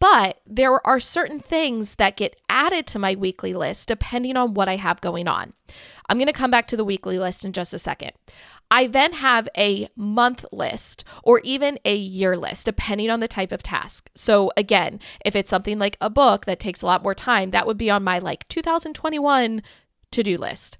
But 0.08 0.40
there 0.46 0.86
are 0.86 1.00
certain 1.00 1.40
things 1.40 1.96
that 1.96 2.16
get 2.16 2.36
added 2.48 2.86
to 2.86 2.98
my 3.00 3.16
weekly 3.16 3.52
list 3.54 3.88
depending 3.88 4.36
on 4.36 4.54
what 4.54 4.68
I 4.68 4.76
have 4.76 5.00
going 5.00 5.26
on. 5.26 5.52
I'm 6.08 6.16
going 6.16 6.28
to 6.28 6.32
come 6.32 6.52
back 6.52 6.68
to 6.68 6.76
the 6.76 6.84
weekly 6.84 7.18
list 7.18 7.44
in 7.44 7.52
just 7.52 7.74
a 7.74 7.78
second. 7.78 8.12
I 8.70 8.86
then 8.86 9.14
have 9.14 9.48
a 9.58 9.88
month 9.96 10.44
list 10.52 11.02
or 11.24 11.40
even 11.42 11.80
a 11.84 11.96
year 11.96 12.36
list, 12.36 12.66
depending 12.66 13.10
on 13.10 13.18
the 13.18 13.26
type 13.26 13.50
of 13.50 13.64
task. 13.64 14.08
So, 14.14 14.52
again, 14.56 15.00
if 15.24 15.34
it's 15.34 15.50
something 15.50 15.80
like 15.80 15.96
a 16.00 16.08
book 16.08 16.44
that 16.44 16.60
takes 16.60 16.82
a 16.82 16.86
lot 16.86 17.02
more 17.02 17.14
time, 17.14 17.50
that 17.50 17.66
would 17.66 17.76
be 17.76 17.90
on 17.90 18.04
my 18.04 18.20
like 18.20 18.46
2021 18.46 19.60
to 20.12 20.22
do 20.22 20.36
list. 20.36 20.78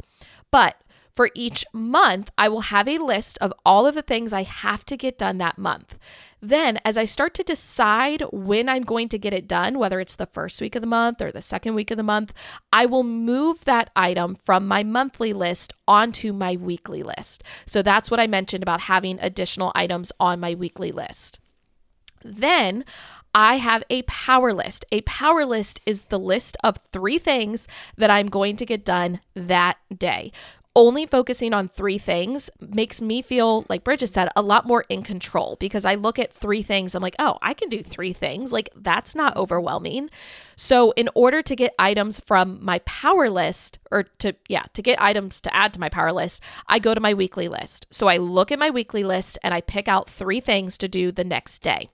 But 0.52 0.80
for 1.11 1.30
each 1.35 1.64
month, 1.73 2.30
I 2.38 2.49
will 2.49 2.61
have 2.61 2.87
a 2.87 2.99
list 2.99 3.38
of 3.40 3.52
all 3.64 3.88
of 3.88 3.97
the 3.97 4.02
things 4.02 4.33
I 4.33 4.45
have 4.45 4.85
to 4.87 4.97
get 4.97 5.18
done 5.18 5.38
that 5.38 5.59
month. 5.59 5.99
Then, 6.40 6.78
as 6.85 6.99
I 6.99 7.05
start 7.07 7.35
to 7.35 7.43
decide 7.43 8.23
when 8.31 8.69
I'm 8.69 8.83
going 8.83 9.09
to 9.09 9.19
get 9.19 9.33
it 9.33 9.49
done, 9.49 9.78
whether 9.78 10.00
it's 10.00 10.16
the 10.16 10.26
first 10.26 10.61
week 10.61 10.75
of 10.75 10.83
the 10.83 10.87
month 10.87 11.23
or 11.23 11.33
the 11.33 11.40
second 11.40 11.75
week 11.75 11.90
of 11.90 11.97
the 11.97 12.02
month, 12.02 12.33
I 12.73 12.87
will 12.87 13.02
move 13.02 13.64
that 13.64 13.90
item 13.97 14.35
from 14.35 14.69
my 14.69 14.85
monthly 14.85 15.33
list 15.33 15.73
onto 15.88 16.33
my 16.33 16.57
weekly 16.57 17.02
list. 17.02 17.43
So 17.64 17.83
that's 17.83 18.11
what 18.11 18.21
I 18.21 18.26
mentioned 18.26 18.62
about 18.62 18.81
having 18.81 19.19
additional 19.21 19.73
items 19.75 20.12
on 20.21 20.40
my 20.40 20.55
weekly 20.55 20.93
list. 20.93 21.40
Then 22.23 22.85
I 23.35 23.57
have 23.57 23.85
a 23.90 24.02
power 24.02 24.52
list. 24.52 24.85
A 24.93 25.02
power 25.02 25.45
list 25.45 25.81
is 25.85 26.05
the 26.05 26.19
list 26.19 26.57
of 26.64 26.78
three 26.90 27.19
things 27.19 27.69
that 27.97 28.11
I'm 28.11 28.28
going 28.28 28.57
to 28.57 28.66
get 28.66 28.85
done 28.85 29.21
that 29.35 29.76
day 29.97 30.33
only 30.76 31.06
focusing 31.06 31.54
on 31.54 31.67
three 31.67 31.99
things 31.99 32.50
makes 32.60 33.00
me 33.00 33.23
feel, 33.23 33.65
like 33.69 33.82
Bridget 33.82 34.08
said, 34.08 34.28
a 34.36 34.43
lot 34.43 34.67
more 34.67 34.84
in 34.91 35.02
control 35.02 35.56
because 35.58 35.86
I 35.86 35.95
look 35.95 36.19
at 36.19 36.32
three 36.32 36.62
things. 36.62 36.95
I'm 36.95 37.02
like, 37.02 37.17
oh, 37.19 37.39
I 37.41 37.54
can 37.54 37.71
do 37.71 37.82
three 37.82 38.12
things. 38.12 38.52
Like, 38.52 38.69
that's 38.76 39.15
not 39.15 39.36
overwhelming. 39.36 40.10
So, 40.54 40.93
in 40.93 41.08
order 41.15 41.43
to 41.43 41.56
get 41.56 41.75
items 41.78 42.21
from 42.21 42.65
my 42.65 42.78
power 42.80 43.30
list, 43.30 43.78
or 43.91 44.04
to, 44.19 44.34
yeah, 44.49 44.65
to 44.75 44.82
get 44.82 45.00
items 45.00 45.41
to 45.41 45.54
add 45.54 45.73
to 45.73 45.80
my 45.80 45.89
power 45.89 46.12
list, 46.12 46.43
I 46.69 46.78
go 46.78 46.95
to 46.95 47.00
my 47.00 47.15
weekly 47.15 47.49
list. 47.49 47.86
So, 47.91 48.06
I 48.06 48.19
look 48.19 48.52
at 48.52 48.58
my 48.58 48.71
weekly 48.71 49.02
list 49.02 49.39
and 49.43 49.54
I 49.54 49.62
pick 49.62 49.89
out 49.89 50.08
three 50.10 50.41
things 50.41 50.78
to 50.78 50.89
do 50.89 51.10
the 51.10 51.25
next 51.25 51.60
day. 51.60 51.89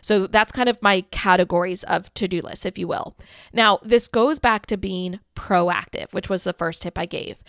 So 0.00 0.26
that's 0.26 0.52
kind 0.52 0.68
of 0.68 0.82
my 0.82 1.02
categories 1.10 1.84
of 1.84 2.12
to 2.14 2.28
do 2.28 2.40
lists, 2.40 2.66
if 2.66 2.78
you 2.78 2.88
will. 2.88 3.16
Now, 3.52 3.78
this 3.82 4.08
goes 4.08 4.38
back 4.38 4.66
to 4.66 4.76
being 4.76 5.20
proactive, 5.34 6.12
which 6.12 6.28
was 6.28 6.44
the 6.44 6.52
first 6.52 6.82
tip 6.82 6.98
I 6.98 7.06
gave. 7.06 7.42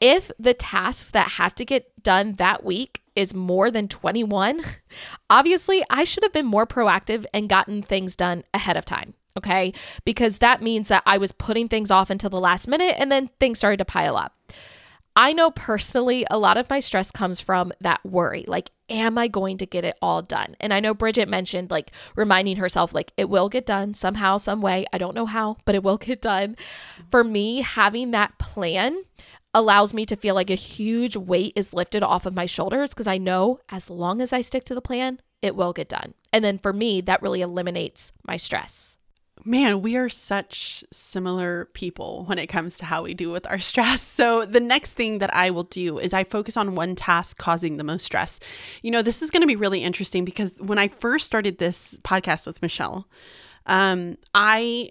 If 0.00 0.30
the 0.38 0.54
tasks 0.54 1.10
that 1.10 1.32
have 1.32 1.54
to 1.56 1.64
get 1.64 2.02
done 2.02 2.34
that 2.34 2.64
week 2.64 3.02
is 3.14 3.34
more 3.34 3.70
than 3.70 3.88
21, 3.88 4.62
obviously 5.30 5.82
I 5.90 6.04
should 6.04 6.24
have 6.24 6.32
been 6.32 6.46
more 6.46 6.66
proactive 6.66 7.24
and 7.32 7.48
gotten 7.48 7.82
things 7.82 8.16
done 8.16 8.44
ahead 8.52 8.76
of 8.76 8.84
time. 8.84 9.14
Okay. 9.36 9.72
Because 10.04 10.38
that 10.38 10.60
means 10.62 10.88
that 10.88 11.02
I 11.06 11.18
was 11.18 11.32
putting 11.32 11.68
things 11.68 11.90
off 11.90 12.10
until 12.10 12.30
the 12.30 12.40
last 12.40 12.68
minute 12.68 12.94
and 12.98 13.10
then 13.10 13.28
things 13.40 13.58
started 13.58 13.78
to 13.78 13.84
pile 13.84 14.16
up. 14.16 14.36
I 15.14 15.32
know 15.32 15.50
personally 15.50 16.24
a 16.30 16.38
lot 16.38 16.56
of 16.56 16.70
my 16.70 16.80
stress 16.80 17.10
comes 17.10 17.40
from 17.40 17.72
that 17.80 18.00
worry. 18.04 18.44
Like, 18.48 18.70
am 18.88 19.18
I 19.18 19.28
going 19.28 19.58
to 19.58 19.66
get 19.66 19.84
it 19.84 19.98
all 20.00 20.22
done? 20.22 20.56
And 20.58 20.72
I 20.72 20.80
know 20.80 20.94
Bridget 20.94 21.28
mentioned 21.28 21.70
like 21.70 21.90
reminding 22.16 22.56
herself, 22.56 22.94
like, 22.94 23.12
it 23.16 23.28
will 23.28 23.48
get 23.48 23.66
done 23.66 23.92
somehow, 23.94 24.38
some 24.38 24.62
way. 24.62 24.86
I 24.92 24.98
don't 24.98 25.14
know 25.14 25.26
how, 25.26 25.58
but 25.64 25.74
it 25.74 25.82
will 25.82 25.98
get 25.98 26.22
done. 26.22 26.56
For 27.10 27.22
me, 27.22 27.60
having 27.60 28.10
that 28.12 28.38
plan 28.38 29.02
allows 29.54 29.92
me 29.92 30.06
to 30.06 30.16
feel 30.16 30.34
like 30.34 30.48
a 30.48 30.54
huge 30.54 31.16
weight 31.16 31.52
is 31.56 31.74
lifted 31.74 32.02
off 32.02 32.24
of 32.24 32.34
my 32.34 32.46
shoulders 32.46 32.94
because 32.94 33.06
I 33.06 33.18
know 33.18 33.60
as 33.68 33.90
long 33.90 34.22
as 34.22 34.32
I 34.32 34.40
stick 34.40 34.64
to 34.64 34.74
the 34.74 34.80
plan, 34.80 35.20
it 35.42 35.54
will 35.54 35.74
get 35.74 35.88
done. 35.88 36.14
And 36.32 36.42
then 36.42 36.56
for 36.56 36.72
me, 36.72 37.02
that 37.02 37.20
really 37.20 37.42
eliminates 37.42 38.12
my 38.26 38.38
stress. 38.38 38.96
Man, 39.44 39.82
we 39.82 39.96
are 39.96 40.08
such 40.08 40.84
similar 40.92 41.66
people 41.72 42.24
when 42.26 42.38
it 42.38 42.46
comes 42.46 42.78
to 42.78 42.84
how 42.84 43.02
we 43.02 43.14
deal 43.14 43.32
with 43.32 43.46
our 43.46 43.58
stress. 43.70 44.00
So, 44.00 44.44
the 44.44 44.60
next 44.60 44.94
thing 44.94 45.18
that 45.18 45.34
I 45.34 45.50
will 45.50 45.64
do 45.64 45.98
is 45.98 46.12
I 46.12 46.24
focus 46.24 46.56
on 46.56 46.74
one 46.74 46.94
task 46.94 47.38
causing 47.38 47.76
the 47.76 47.84
most 47.84 48.04
stress. 48.04 48.38
You 48.82 48.90
know, 48.90 49.02
this 49.02 49.22
is 49.22 49.30
going 49.30 49.42
to 49.42 49.46
be 49.46 49.56
really 49.56 49.82
interesting 49.82 50.24
because 50.24 50.52
when 50.58 50.78
I 50.78 50.88
first 50.88 51.26
started 51.26 51.58
this 51.58 51.98
podcast 52.04 52.46
with 52.46 52.62
Michelle, 52.62 53.08
um, 53.66 54.16
I 54.34 54.90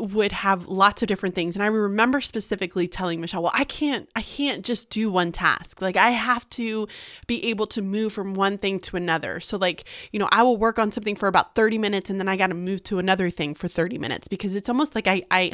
would 0.00 0.30
have 0.30 0.68
lots 0.68 1.02
of 1.02 1.08
different 1.08 1.34
things. 1.34 1.56
And 1.56 1.62
i 1.62 1.66
remember 1.66 2.20
specifically 2.20 2.86
telling 2.86 3.20
michelle 3.20 3.42
well 3.42 3.52
i 3.54 3.64
can't 3.64 4.08
i 4.14 4.22
can't 4.22 4.64
just 4.64 4.90
do 4.90 5.10
one 5.10 5.32
task. 5.32 5.82
Like 5.82 5.96
i 5.96 6.10
have 6.10 6.48
to 6.50 6.86
be 7.26 7.44
able 7.46 7.66
to 7.68 7.82
move 7.82 8.12
from 8.12 8.34
one 8.34 8.58
thing 8.58 8.78
to 8.80 8.96
another. 8.96 9.40
So 9.40 9.56
like 9.56 9.84
you 10.12 10.18
know 10.18 10.28
i 10.30 10.42
will 10.42 10.56
work 10.56 10.78
on 10.78 10.92
something 10.92 11.16
for 11.16 11.26
about 11.26 11.54
30 11.54 11.78
minutes 11.78 12.10
and 12.10 12.20
then 12.20 12.28
i 12.28 12.36
got 12.36 12.48
to 12.48 12.54
move 12.54 12.82
to 12.84 12.98
another 12.98 13.30
thing 13.30 13.54
for 13.54 13.68
30 13.68 13.98
minutes 13.98 14.28
because 14.28 14.54
it's 14.54 14.68
almost 14.68 14.94
like 14.94 15.08
i 15.08 15.22
i 15.30 15.52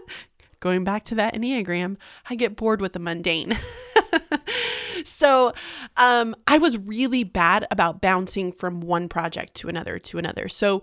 going 0.60 0.84
back 0.84 1.04
to 1.04 1.14
that 1.16 1.34
enneagram 1.34 1.96
i 2.28 2.34
get 2.34 2.56
bored 2.56 2.80
with 2.80 2.92
the 2.92 3.00
mundane. 3.00 3.56
So 5.02 5.52
um 5.96 6.36
i 6.46 6.58
was 6.58 6.76
really 6.78 7.24
bad 7.24 7.66
about 7.70 8.00
bouncing 8.00 8.52
from 8.52 8.80
one 8.80 9.08
project 9.08 9.54
to 9.56 9.68
another 9.68 9.98
to 9.98 10.18
another. 10.18 10.48
So 10.48 10.82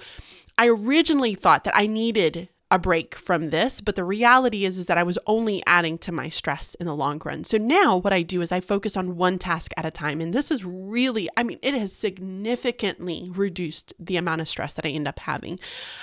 I 0.57 0.69
originally 0.69 1.35
thought 1.35 1.65
that 1.65 1.77
I 1.77 1.85
needed 1.85 2.49
a 2.69 2.77
break 2.77 3.15
from 3.15 3.45
this 3.45 3.79
but 3.79 3.95
the 3.95 4.03
reality 4.03 4.65
is 4.65 4.77
is 4.77 4.87
that 4.87 4.97
I 4.97 5.03
was 5.03 5.17
only 5.25 5.63
adding 5.65 5.97
to 5.99 6.11
my 6.11 6.27
stress 6.27 6.75
in 6.75 6.85
the 6.85 6.95
long 6.95 7.21
run. 7.23 7.45
So 7.45 7.57
now 7.57 7.95
what 7.95 8.11
I 8.11 8.23
do 8.23 8.41
is 8.41 8.51
I 8.51 8.59
focus 8.59 8.97
on 8.97 9.15
one 9.15 9.39
task 9.39 9.71
at 9.77 9.85
a 9.85 9.91
time 9.91 10.19
and 10.19 10.33
this 10.33 10.51
is 10.51 10.65
really 10.65 11.29
I 11.37 11.43
mean 11.43 11.59
it 11.61 11.73
has 11.75 11.93
significantly 11.93 13.29
reduced 13.31 13.93
the 13.97 14.17
amount 14.17 14.41
of 14.41 14.49
stress 14.49 14.73
that 14.73 14.85
I 14.85 14.89
end 14.89 15.07
up 15.07 15.19
having. 15.19 15.59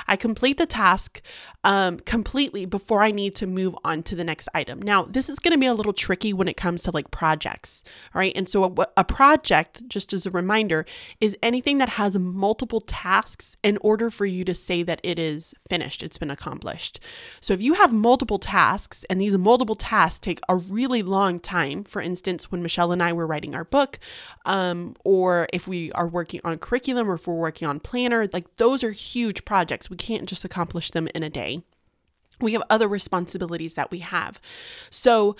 I 0.08 0.16
complete 0.16 0.56
the 0.56 0.64
task 0.64 1.20
um, 1.64 1.98
completely 2.00 2.64
before 2.64 3.02
I 3.02 3.10
need 3.10 3.34
to 3.36 3.46
move 3.46 3.76
on 3.84 4.02
to 4.04 4.16
the 4.16 4.24
next 4.24 4.48
item. 4.54 4.80
Now 4.80 5.02
this 5.02 5.28
is 5.28 5.38
going 5.38 5.52
to 5.52 5.58
be 5.58 5.66
a 5.66 5.74
little 5.74 5.92
tricky 5.92 6.32
when 6.32 6.48
it 6.48 6.56
comes 6.56 6.82
to 6.84 6.90
like 6.92 7.10
projects, 7.10 7.84
all 8.14 8.20
right? 8.20 8.32
And 8.34 8.48
so 8.48 8.64
a, 8.64 8.88
a 8.96 9.04
project 9.04 9.86
just 9.86 10.14
as 10.14 10.24
a 10.24 10.30
reminder 10.30 10.86
is 11.20 11.36
anything 11.42 11.76
that 11.78 11.90
has 11.90 12.18
multiple 12.18 12.80
tasks 12.80 13.58
in 13.62 13.76
order 13.82 14.08
for 14.08 14.24
you 14.24 14.46
to 14.46 14.54
say 14.54 14.82
that 14.82 15.00
it 15.02 15.18
is 15.18 15.54
finished, 15.68 16.02
it's 16.02 16.16
been 16.16 16.30
accomplished 16.30 16.53
accomplished. 16.54 17.00
So 17.40 17.52
if 17.54 17.60
you 17.60 17.74
have 17.74 17.92
multiple 17.92 18.38
tasks 18.38 19.04
and 19.10 19.20
these 19.20 19.36
multiple 19.36 19.74
tasks 19.74 20.18
take 20.18 20.40
a 20.48 20.56
really 20.56 21.02
long 21.02 21.38
time, 21.38 21.84
for 21.84 22.00
instance, 22.00 22.50
when 22.50 22.62
Michelle 22.62 22.92
and 22.92 23.02
I 23.02 23.12
were 23.12 23.26
writing 23.26 23.54
our 23.54 23.64
book, 23.64 23.98
um, 24.44 24.94
or 25.04 25.48
if 25.52 25.66
we 25.66 25.90
are 25.92 26.06
working 26.06 26.40
on 26.44 26.58
curriculum 26.58 27.10
or 27.10 27.14
if 27.14 27.26
we're 27.26 27.34
working 27.34 27.68
on 27.68 27.80
planner, 27.80 28.28
like 28.32 28.56
those 28.56 28.84
are 28.84 28.92
huge 28.92 29.44
projects. 29.44 29.90
We 29.90 29.96
can't 29.96 30.28
just 30.28 30.44
accomplish 30.44 30.90
them 30.92 31.08
in 31.14 31.22
a 31.22 31.30
day. 31.30 31.62
We 32.40 32.52
have 32.52 32.62
other 32.68 32.88
responsibilities 32.88 33.74
that 33.74 33.90
we 33.90 33.98
have. 34.00 34.40
So 34.90 35.36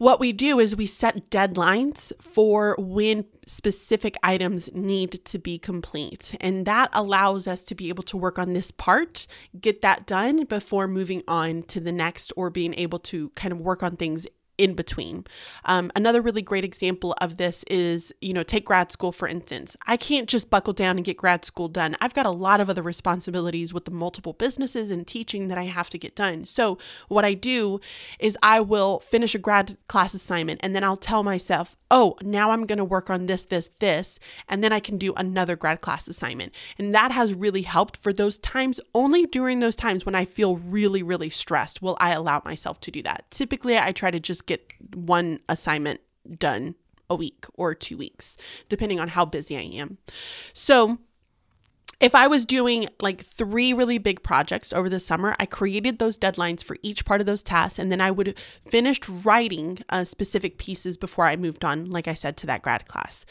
what 0.00 0.18
we 0.18 0.32
do 0.32 0.58
is 0.58 0.74
we 0.74 0.86
set 0.86 1.28
deadlines 1.28 2.10
for 2.22 2.74
when 2.78 3.26
specific 3.46 4.16
items 4.22 4.72
need 4.72 5.22
to 5.26 5.38
be 5.38 5.58
complete. 5.58 6.34
And 6.40 6.64
that 6.64 6.88
allows 6.94 7.46
us 7.46 7.62
to 7.64 7.74
be 7.74 7.90
able 7.90 8.04
to 8.04 8.16
work 8.16 8.38
on 8.38 8.54
this 8.54 8.70
part, 8.70 9.26
get 9.60 9.82
that 9.82 10.06
done 10.06 10.44
before 10.44 10.88
moving 10.88 11.22
on 11.28 11.64
to 11.64 11.80
the 11.80 11.92
next, 11.92 12.32
or 12.34 12.48
being 12.48 12.72
able 12.76 12.98
to 13.00 13.28
kind 13.30 13.52
of 13.52 13.60
work 13.60 13.82
on 13.82 13.96
things 13.96 14.26
in 14.60 14.74
between. 14.74 15.24
Um, 15.64 15.90
another 15.96 16.20
really 16.20 16.42
great 16.42 16.64
example 16.64 17.14
of 17.18 17.38
this 17.38 17.64
is, 17.70 18.12
you 18.20 18.34
know, 18.34 18.42
take 18.42 18.66
grad 18.66 18.92
school 18.92 19.10
for 19.10 19.26
instance. 19.26 19.74
I 19.86 19.96
can't 19.96 20.28
just 20.28 20.50
buckle 20.50 20.74
down 20.74 20.96
and 20.98 21.04
get 21.04 21.16
grad 21.16 21.46
school 21.46 21.68
done. 21.68 21.96
I've 21.98 22.12
got 22.12 22.26
a 22.26 22.30
lot 22.30 22.60
of 22.60 22.68
other 22.68 22.82
responsibilities 22.82 23.72
with 23.72 23.86
the 23.86 23.90
multiple 23.90 24.34
businesses 24.34 24.90
and 24.90 25.06
teaching 25.06 25.48
that 25.48 25.56
I 25.56 25.64
have 25.64 25.88
to 25.90 25.98
get 25.98 26.14
done. 26.14 26.44
So, 26.44 26.76
what 27.08 27.24
I 27.24 27.32
do 27.32 27.80
is 28.18 28.36
I 28.42 28.60
will 28.60 29.00
finish 29.00 29.34
a 29.34 29.38
grad 29.38 29.76
class 29.88 30.12
assignment 30.12 30.60
and 30.62 30.74
then 30.74 30.84
I'll 30.84 30.98
tell 30.98 31.22
myself, 31.22 31.74
oh, 31.90 32.16
now 32.22 32.50
I'm 32.50 32.66
going 32.66 32.78
to 32.78 32.84
work 32.84 33.10
on 33.10 33.26
this, 33.26 33.46
this, 33.46 33.70
this, 33.78 34.20
and 34.48 34.62
then 34.62 34.72
I 34.72 34.80
can 34.80 34.98
do 34.98 35.12
another 35.14 35.56
grad 35.56 35.80
class 35.80 36.06
assignment. 36.06 36.54
And 36.78 36.94
that 36.94 37.12
has 37.12 37.34
really 37.34 37.62
helped 37.62 37.96
for 37.96 38.12
those 38.12 38.38
times. 38.38 38.78
Only 38.94 39.26
during 39.26 39.58
those 39.58 39.74
times 39.74 40.06
when 40.06 40.14
I 40.14 40.24
feel 40.24 40.56
really, 40.56 41.02
really 41.02 41.30
stressed 41.30 41.82
will 41.82 41.96
I 41.98 42.10
allow 42.10 42.42
myself 42.44 42.78
to 42.80 42.90
do 42.90 43.02
that. 43.02 43.24
Typically, 43.30 43.78
I 43.78 43.92
try 43.92 44.10
to 44.10 44.20
just 44.20 44.46
get 44.56 44.72
one 44.94 45.40
assignment 45.48 46.00
done 46.38 46.74
a 47.08 47.14
week 47.14 47.46
or 47.54 47.74
two 47.74 47.96
weeks, 47.96 48.36
depending 48.68 49.00
on 49.00 49.08
how 49.08 49.24
busy 49.24 49.56
I 49.56 49.80
am. 49.80 49.98
So, 50.52 50.98
if 52.00 52.14
I 52.14 52.28
was 52.28 52.46
doing 52.46 52.88
like 53.02 53.20
three 53.20 53.74
really 53.74 53.98
big 53.98 54.22
projects 54.22 54.72
over 54.72 54.88
the 54.88 54.98
summer, 55.00 55.36
I 55.38 55.44
created 55.44 55.98
those 55.98 56.16
deadlines 56.16 56.64
for 56.64 56.78
each 56.82 57.04
part 57.04 57.20
of 57.20 57.26
those 57.26 57.42
tasks, 57.42 57.78
and 57.78 57.92
then 57.92 58.00
I 58.00 58.10
would 58.10 58.38
finished 58.66 59.06
writing 59.08 59.80
uh, 59.90 60.04
specific 60.04 60.56
pieces 60.56 60.96
before 60.96 61.26
I 61.26 61.36
moved 61.36 61.64
on, 61.64 61.90
like 61.90 62.08
I 62.08 62.14
said, 62.14 62.36
to 62.38 62.46
that 62.46 62.62
grad 62.62 62.86
class. 62.86 63.26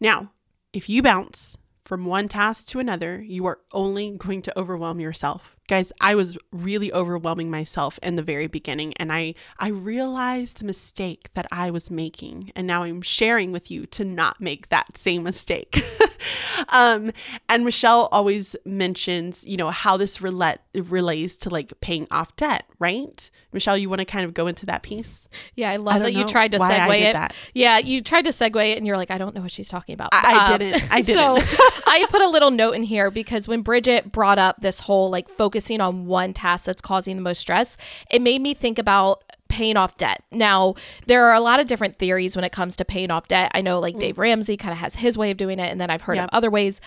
Now, 0.00 0.32
if 0.72 0.88
you 0.88 1.02
bounce 1.02 1.56
from 1.90 2.04
one 2.04 2.28
task 2.28 2.68
to 2.68 2.78
another, 2.78 3.20
you 3.20 3.44
are 3.46 3.58
only 3.72 4.12
going 4.12 4.40
to 4.42 4.56
overwhelm 4.56 5.00
yourself. 5.00 5.56
Guys, 5.66 5.92
I 6.00 6.14
was 6.14 6.38
really 6.52 6.92
overwhelming 6.92 7.50
myself 7.50 7.98
in 8.00 8.14
the 8.14 8.22
very 8.22 8.46
beginning 8.46 8.94
and 8.96 9.12
I 9.12 9.34
I 9.58 9.70
realized 9.70 10.60
the 10.60 10.66
mistake 10.66 11.30
that 11.34 11.48
I 11.50 11.72
was 11.72 11.90
making 11.90 12.52
and 12.54 12.64
now 12.64 12.84
I'm 12.84 13.02
sharing 13.02 13.50
with 13.50 13.72
you 13.72 13.86
to 13.86 14.04
not 14.04 14.40
make 14.40 14.68
that 14.68 14.96
same 14.96 15.24
mistake. 15.24 15.82
um 16.72 17.10
and 17.48 17.64
Michelle 17.64 18.08
always 18.12 18.56
mentions, 18.64 19.44
you 19.46 19.56
know, 19.56 19.70
how 19.70 19.96
this 19.96 20.20
relate 20.20 20.58
relates 20.74 21.36
to 21.38 21.50
like 21.50 21.78
paying 21.80 22.06
off 22.10 22.34
debt, 22.36 22.64
right? 22.78 23.30
Michelle, 23.52 23.76
you 23.76 23.88
want 23.88 24.00
to 24.00 24.04
kind 24.04 24.24
of 24.24 24.34
go 24.34 24.46
into 24.46 24.66
that 24.66 24.82
piece? 24.82 25.28
Yeah, 25.54 25.70
I 25.70 25.76
love 25.76 25.96
I 25.96 25.98
that 26.00 26.12
you 26.12 26.26
tried 26.26 26.52
to 26.52 26.58
segue 26.58 27.00
it. 27.00 27.12
That. 27.12 27.34
Yeah, 27.54 27.78
you 27.78 28.00
tried 28.00 28.22
to 28.22 28.30
segue 28.30 28.70
it 28.70 28.78
and 28.78 28.86
you're 28.86 28.96
like, 28.96 29.10
I 29.10 29.18
don't 29.18 29.34
know 29.34 29.42
what 29.42 29.50
she's 29.50 29.68
talking 29.68 29.94
about. 29.94 30.10
I, 30.12 30.38
I 30.38 30.52
um, 30.52 30.58
didn't. 30.58 30.92
I 30.92 31.00
didn't. 31.02 31.42
So 31.42 31.56
I 31.86 32.04
put 32.08 32.22
a 32.22 32.28
little 32.28 32.50
note 32.50 32.72
in 32.72 32.82
here 32.82 33.10
because 33.10 33.48
when 33.48 33.62
Bridget 33.62 34.12
brought 34.12 34.38
up 34.38 34.60
this 34.60 34.80
whole 34.80 35.10
like 35.10 35.28
focusing 35.28 35.80
on 35.80 36.06
one 36.06 36.32
task 36.32 36.66
that's 36.66 36.82
causing 36.82 37.16
the 37.16 37.22
most 37.22 37.38
stress, 37.40 37.76
it 38.10 38.22
made 38.22 38.40
me 38.40 38.54
think 38.54 38.78
about 38.78 39.24
paying 39.50 39.76
off 39.76 39.96
debt. 39.96 40.22
Now, 40.30 40.74
there 41.06 41.26
are 41.26 41.34
a 41.34 41.40
lot 41.40 41.60
of 41.60 41.66
different 41.66 41.98
theories 41.98 42.34
when 42.34 42.44
it 42.44 42.52
comes 42.52 42.76
to 42.76 42.84
paying 42.84 43.10
off 43.10 43.28
debt. 43.28 43.50
I 43.54 43.60
know 43.60 43.78
like 43.78 43.96
mm. 43.96 44.00
Dave 44.00 44.18
Ramsey 44.18 44.56
kind 44.56 44.72
of 44.72 44.78
has 44.78 44.94
his 44.94 45.18
way 45.18 45.30
of 45.30 45.36
doing 45.36 45.58
it, 45.58 45.70
and 45.70 45.80
then 45.80 45.90
I've 45.90 46.02
heard 46.02 46.16
yep. 46.16 46.24
of 46.24 46.30
other 46.32 46.50
ways. 46.50 46.80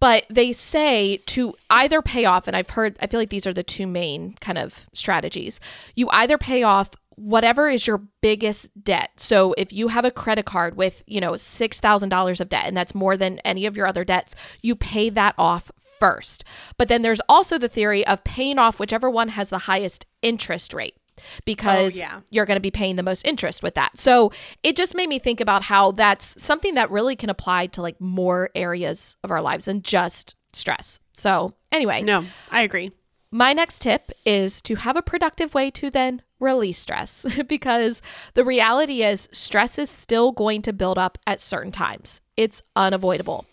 But 0.00 0.26
they 0.28 0.52
say 0.52 1.18
to 1.26 1.54
either 1.70 2.02
pay 2.02 2.26
off, 2.26 2.46
and 2.46 2.56
I've 2.56 2.70
heard, 2.70 2.96
I 3.00 3.06
feel 3.06 3.18
like 3.18 3.30
these 3.30 3.46
are 3.46 3.52
the 3.52 3.62
two 3.62 3.86
main 3.86 4.34
kind 4.40 4.58
of 4.58 4.86
strategies. 4.92 5.60
You 5.96 6.08
either 6.10 6.36
pay 6.36 6.62
off 6.62 6.90
whatever 7.16 7.68
is 7.68 7.86
your 7.86 7.98
biggest 8.20 8.70
debt. 8.82 9.10
So 9.16 9.54
if 9.56 9.72
you 9.72 9.88
have 9.88 10.04
a 10.04 10.10
credit 10.10 10.44
card 10.44 10.76
with, 10.76 11.02
you 11.06 11.20
know, 11.20 11.32
$6,000 11.32 12.40
of 12.40 12.48
debt 12.48 12.66
and 12.66 12.76
that's 12.76 12.94
more 12.94 13.16
than 13.16 13.38
any 13.40 13.66
of 13.66 13.76
your 13.76 13.86
other 13.86 14.04
debts, 14.04 14.34
you 14.62 14.74
pay 14.74 15.10
that 15.10 15.34
off 15.38 15.70
first. 16.00 16.44
But 16.76 16.88
then 16.88 17.02
there's 17.02 17.20
also 17.28 17.56
the 17.56 17.68
theory 17.68 18.04
of 18.06 18.24
paying 18.24 18.58
off 18.58 18.80
whichever 18.80 19.08
one 19.08 19.28
has 19.28 19.48
the 19.48 19.58
highest 19.58 20.06
interest 20.22 20.74
rate 20.74 20.96
Oh, 21.16 21.22
because 21.44 21.96
oh, 21.96 22.00
yeah. 22.00 22.20
you're 22.30 22.46
going 22.46 22.56
to 22.56 22.60
be 22.60 22.70
paying 22.70 22.96
the 22.96 23.02
most 23.02 23.26
interest 23.26 23.62
with 23.62 23.74
that. 23.74 23.98
So 23.98 24.32
it 24.62 24.76
just 24.76 24.94
made 24.94 25.08
me 25.08 25.18
think 25.18 25.40
about 25.40 25.62
how 25.62 25.92
that's 25.92 26.40
something 26.42 26.74
that 26.74 26.90
really 26.90 27.16
can 27.16 27.30
apply 27.30 27.68
to 27.68 27.82
like 27.82 28.00
more 28.00 28.50
areas 28.54 29.16
of 29.22 29.30
our 29.30 29.40
lives 29.40 29.66
than 29.66 29.82
just 29.82 30.34
stress. 30.52 31.00
So, 31.12 31.54
anyway. 31.72 32.02
No, 32.02 32.24
I 32.50 32.62
agree. 32.62 32.92
My 33.30 33.52
next 33.52 33.80
tip 33.80 34.12
is 34.24 34.62
to 34.62 34.76
have 34.76 34.96
a 34.96 35.02
productive 35.02 35.54
way 35.54 35.70
to 35.72 35.90
then 35.90 36.22
release 36.38 36.78
stress 36.78 37.26
because 37.48 38.00
the 38.34 38.44
reality 38.44 39.02
is 39.02 39.28
stress 39.32 39.78
is 39.78 39.90
still 39.90 40.30
going 40.32 40.62
to 40.62 40.72
build 40.72 40.98
up 40.98 41.18
at 41.26 41.40
certain 41.40 41.72
times. 41.72 42.20
It's 42.36 42.62
unavoidable. 42.76 43.46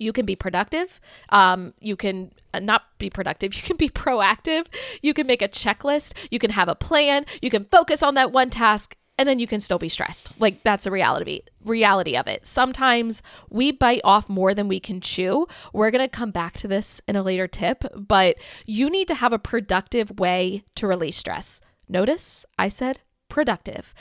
You 0.00 0.12
can 0.12 0.26
be 0.26 0.34
productive. 0.34 1.00
Um, 1.28 1.74
you 1.80 1.94
can 1.94 2.32
uh, 2.52 2.58
not 2.58 2.82
be 2.98 3.08
productive. 3.10 3.54
You 3.60 3.62
can 3.62 3.76
be 3.76 3.90
proactive. 3.90 4.66
You 5.02 5.14
can 5.14 5.26
make 5.26 5.42
a 5.42 5.48
checklist. 5.48 6.14
You 6.30 6.38
can 6.38 6.50
have 6.50 6.68
a 6.68 6.74
plan. 6.74 7.26
You 7.42 7.50
can 7.50 7.66
focus 7.66 8.02
on 8.02 8.14
that 8.14 8.32
one 8.32 8.50
task 8.50 8.96
and 9.20 9.28
then 9.28 9.38
you 9.38 9.46
can 9.46 9.60
still 9.60 9.78
be 9.78 9.90
stressed. 9.90 10.32
Like 10.40 10.62
that's 10.62 10.86
a 10.86 10.90
reality 10.90 11.42
reality 11.62 12.16
of 12.16 12.26
it. 12.26 12.46
Sometimes 12.46 13.22
we 13.50 13.70
bite 13.70 14.00
off 14.02 14.30
more 14.30 14.54
than 14.54 14.66
we 14.66 14.80
can 14.80 15.02
chew. 15.02 15.46
We're 15.74 15.90
going 15.90 16.02
to 16.02 16.08
come 16.08 16.30
back 16.30 16.54
to 16.54 16.68
this 16.68 17.02
in 17.06 17.16
a 17.16 17.22
later 17.22 17.46
tip, 17.46 17.84
but 17.94 18.36
you 18.64 18.88
need 18.88 19.08
to 19.08 19.14
have 19.14 19.34
a 19.34 19.38
productive 19.38 20.18
way 20.18 20.64
to 20.76 20.86
release 20.86 21.18
stress. 21.18 21.60
Notice 21.86 22.46
I 22.58 22.70
said 22.70 23.00
productive. 23.28 23.92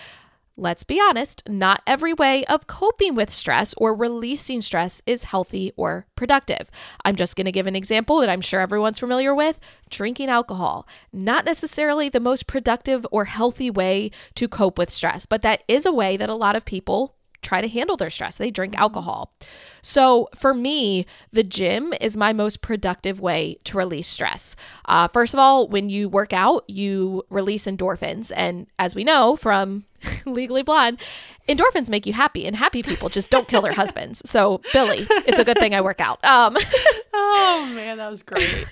Let's 0.59 0.83
be 0.83 0.99
honest, 0.99 1.41
not 1.47 1.81
every 1.87 2.11
way 2.11 2.43
of 2.45 2.67
coping 2.67 3.15
with 3.15 3.31
stress 3.31 3.73
or 3.77 3.95
releasing 3.95 4.59
stress 4.59 5.01
is 5.05 5.23
healthy 5.23 5.71
or 5.77 6.05
productive. 6.17 6.69
I'm 7.05 7.15
just 7.15 7.37
going 7.37 7.45
to 7.45 7.51
give 7.53 7.65
an 7.65 7.77
example 7.77 8.19
that 8.19 8.29
I'm 8.29 8.41
sure 8.41 8.59
everyone's 8.59 8.99
familiar 8.99 9.33
with 9.33 9.57
drinking 9.89 10.27
alcohol. 10.27 10.85
Not 11.13 11.45
necessarily 11.45 12.09
the 12.09 12.19
most 12.19 12.45
productive 12.45 13.07
or 13.09 13.25
healthy 13.25 13.69
way 13.69 14.11
to 14.35 14.49
cope 14.49 14.77
with 14.77 14.89
stress, 14.89 15.25
but 15.25 15.43
that 15.43 15.63
is 15.69 15.85
a 15.85 15.93
way 15.93 16.17
that 16.17 16.29
a 16.29 16.35
lot 16.35 16.57
of 16.57 16.65
people 16.65 17.15
try 17.41 17.61
to 17.61 17.67
handle 17.69 17.95
their 17.95 18.09
stress. 18.09 18.37
They 18.37 18.51
drink 18.51 18.73
mm-hmm. 18.73 18.81
alcohol. 18.81 19.33
So 19.81 20.27
for 20.35 20.53
me, 20.53 21.05
the 21.31 21.43
gym 21.43 21.93
is 22.01 22.17
my 22.17 22.33
most 22.33 22.61
productive 22.61 23.21
way 23.21 23.59
to 23.63 23.77
release 23.77 24.07
stress. 24.07 24.57
Uh, 24.85 25.07
first 25.07 25.33
of 25.33 25.39
all, 25.39 25.69
when 25.69 25.87
you 25.87 26.09
work 26.09 26.33
out, 26.33 26.65
you 26.67 27.23
release 27.29 27.65
endorphins. 27.65 28.33
And 28.35 28.67
as 28.77 28.93
we 28.93 29.05
know 29.05 29.37
from 29.37 29.85
Legally 30.25 30.63
Blonde, 30.63 30.99
endorphins 31.47 31.89
make 31.89 32.05
you 32.05 32.13
happy, 32.13 32.45
and 32.45 32.55
happy 32.55 32.83
people 32.83 33.09
just 33.09 33.29
don't 33.29 33.47
kill 33.47 33.61
their 33.61 33.73
husbands. 33.81 34.21
So, 34.25 34.61
Billy, 34.73 35.05
it's 35.27 35.39
a 35.39 35.45
good 35.45 35.57
thing 35.57 35.73
I 35.73 35.81
work 35.81 36.01
out. 36.01 36.23
Um, 36.23 36.57
oh, 37.13 37.71
man, 37.73 37.97
that 37.97 38.09
was 38.09 38.23
great. 38.23 38.67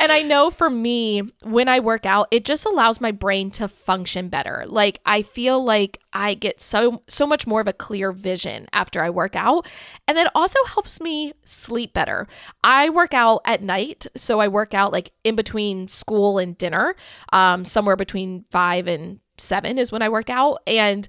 And 0.00 0.10
I 0.10 0.22
know 0.22 0.50
for 0.50 0.70
me, 0.70 1.20
when 1.42 1.68
I 1.68 1.78
work 1.80 2.06
out, 2.06 2.28
it 2.30 2.46
just 2.46 2.64
allows 2.64 3.02
my 3.02 3.12
brain 3.12 3.50
to 3.52 3.68
function 3.68 4.30
better. 4.30 4.64
Like 4.66 4.98
I 5.04 5.20
feel 5.20 5.62
like 5.62 6.00
I 6.14 6.32
get 6.32 6.58
so 6.58 7.02
so 7.06 7.26
much 7.26 7.46
more 7.46 7.60
of 7.60 7.68
a 7.68 7.74
clear 7.74 8.10
vision 8.10 8.66
after 8.72 9.02
I 9.02 9.10
work 9.10 9.36
out. 9.36 9.66
And 10.08 10.16
that 10.16 10.32
also 10.34 10.58
helps 10.64 11.02
me 11.02 11.34
sleep 11.44 11.92
better. 11.92 12.26
I 12.64 12.88
work 12.88 13.12
out 13.12 13.42
at 13.44 13.62
night, 13.62 14.06
so 14.16 14.40
I 14.40 14.48
work 14.48 14.72
out 14.72 14.90
like 14.90 15.12
in 15.22 15.36
between 15.36 15.86
school 15.86 16.38
and 16.38 16.56
dinner. 16.56 16.96
Um, 17.30 17.66
somewhere 17.66 17.96
between 17.96 18.44
five 18.44 18.86
and 18.86 19.20
seven 19.40 19.78
is 19.78 19.90
when 19.90 20.02
I 20.02 20.08
work 20.08 20.30
out. 20.30 20.60
And 20.66 21.08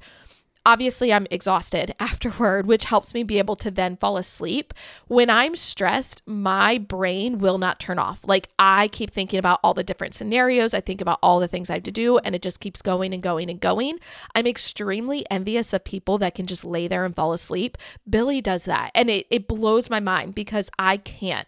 Obviously, 0.63 1.11
I'm 1.11 1.25
exhausted 1.31 1.95
afterward, 1.99 2.67
which 2.67 2.85
helps 2.85 3.13
me 3.13 3.23
be 3.23 3.39
able 3.39 3.55
to 3.57 3.71
then 3.71 3.97
fall 3.97 4.17
asleep. 4.17 4.73
When 5.07 5.29
I'm 5.29 5.55
stressed, 5.55 6.21
my 6.27 6.77
brain 6.77 7.39
will 7.39 7.57
not 7.57 7.79
turn 7.79 7.97
off. 7.97 8.21
Like, 8.27 8.49
I 8.59 8.87
keep 8.89 9.09
thinking 9.09 9.39
about 9.39 9.59
all 9.63 9.73
the 9.73 9.83
different 9.83 10.13
scenarios. 10.13 10.75
I 10.75 10.81
think 10.81 11.01
about 11.01 11.19
all 11.23 11.39
the 11.39 11.47
things 11.47 11.69
I 11.69 11.75
have 11.75 11.83
to 11.83 11.91
do, 11.91 12.19
and 12.19 12.35
it 12.35 12.43
just 12.43 12.59
keeps 12.59 12.83
going 12.83 13.11
and 13.13 13.23
going 13.23 13.49
and 13.49 13.59
going. 13.59 13.97
I'm 14.35 14.45
extremely 14.45 15.25
envious 15.31 15.73
of 15.73 15.83
people 15.83 16.19
that 16.19 16.35
can 16.35 16.45
just 16.45 16.63
lay 16.63 16.87
there 16.87 17.05
and 17.05 17.15
fall 17.15 17.33
asleep. 17.33 17.77
Billy 18.07 18.39
does 18.39 18.65
that, 18.65 18.91
and 18.93 19.09
it, 19.09 19.25
it 19.31 19.47
blows 19.47 19.89
my 19.89 19.99
mind 19.99 20.35
because 20.35 20.69
I 20.77 20.97
can't. 20.97 21.47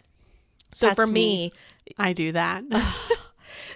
So 0.72 0.86
That's 0.86 0.96
for 0.96 1.06
me, 1.06 1.52
me, 1.86 1.94
I 1.98 2.14
do 2.14 2.32
that. 2.32 2.64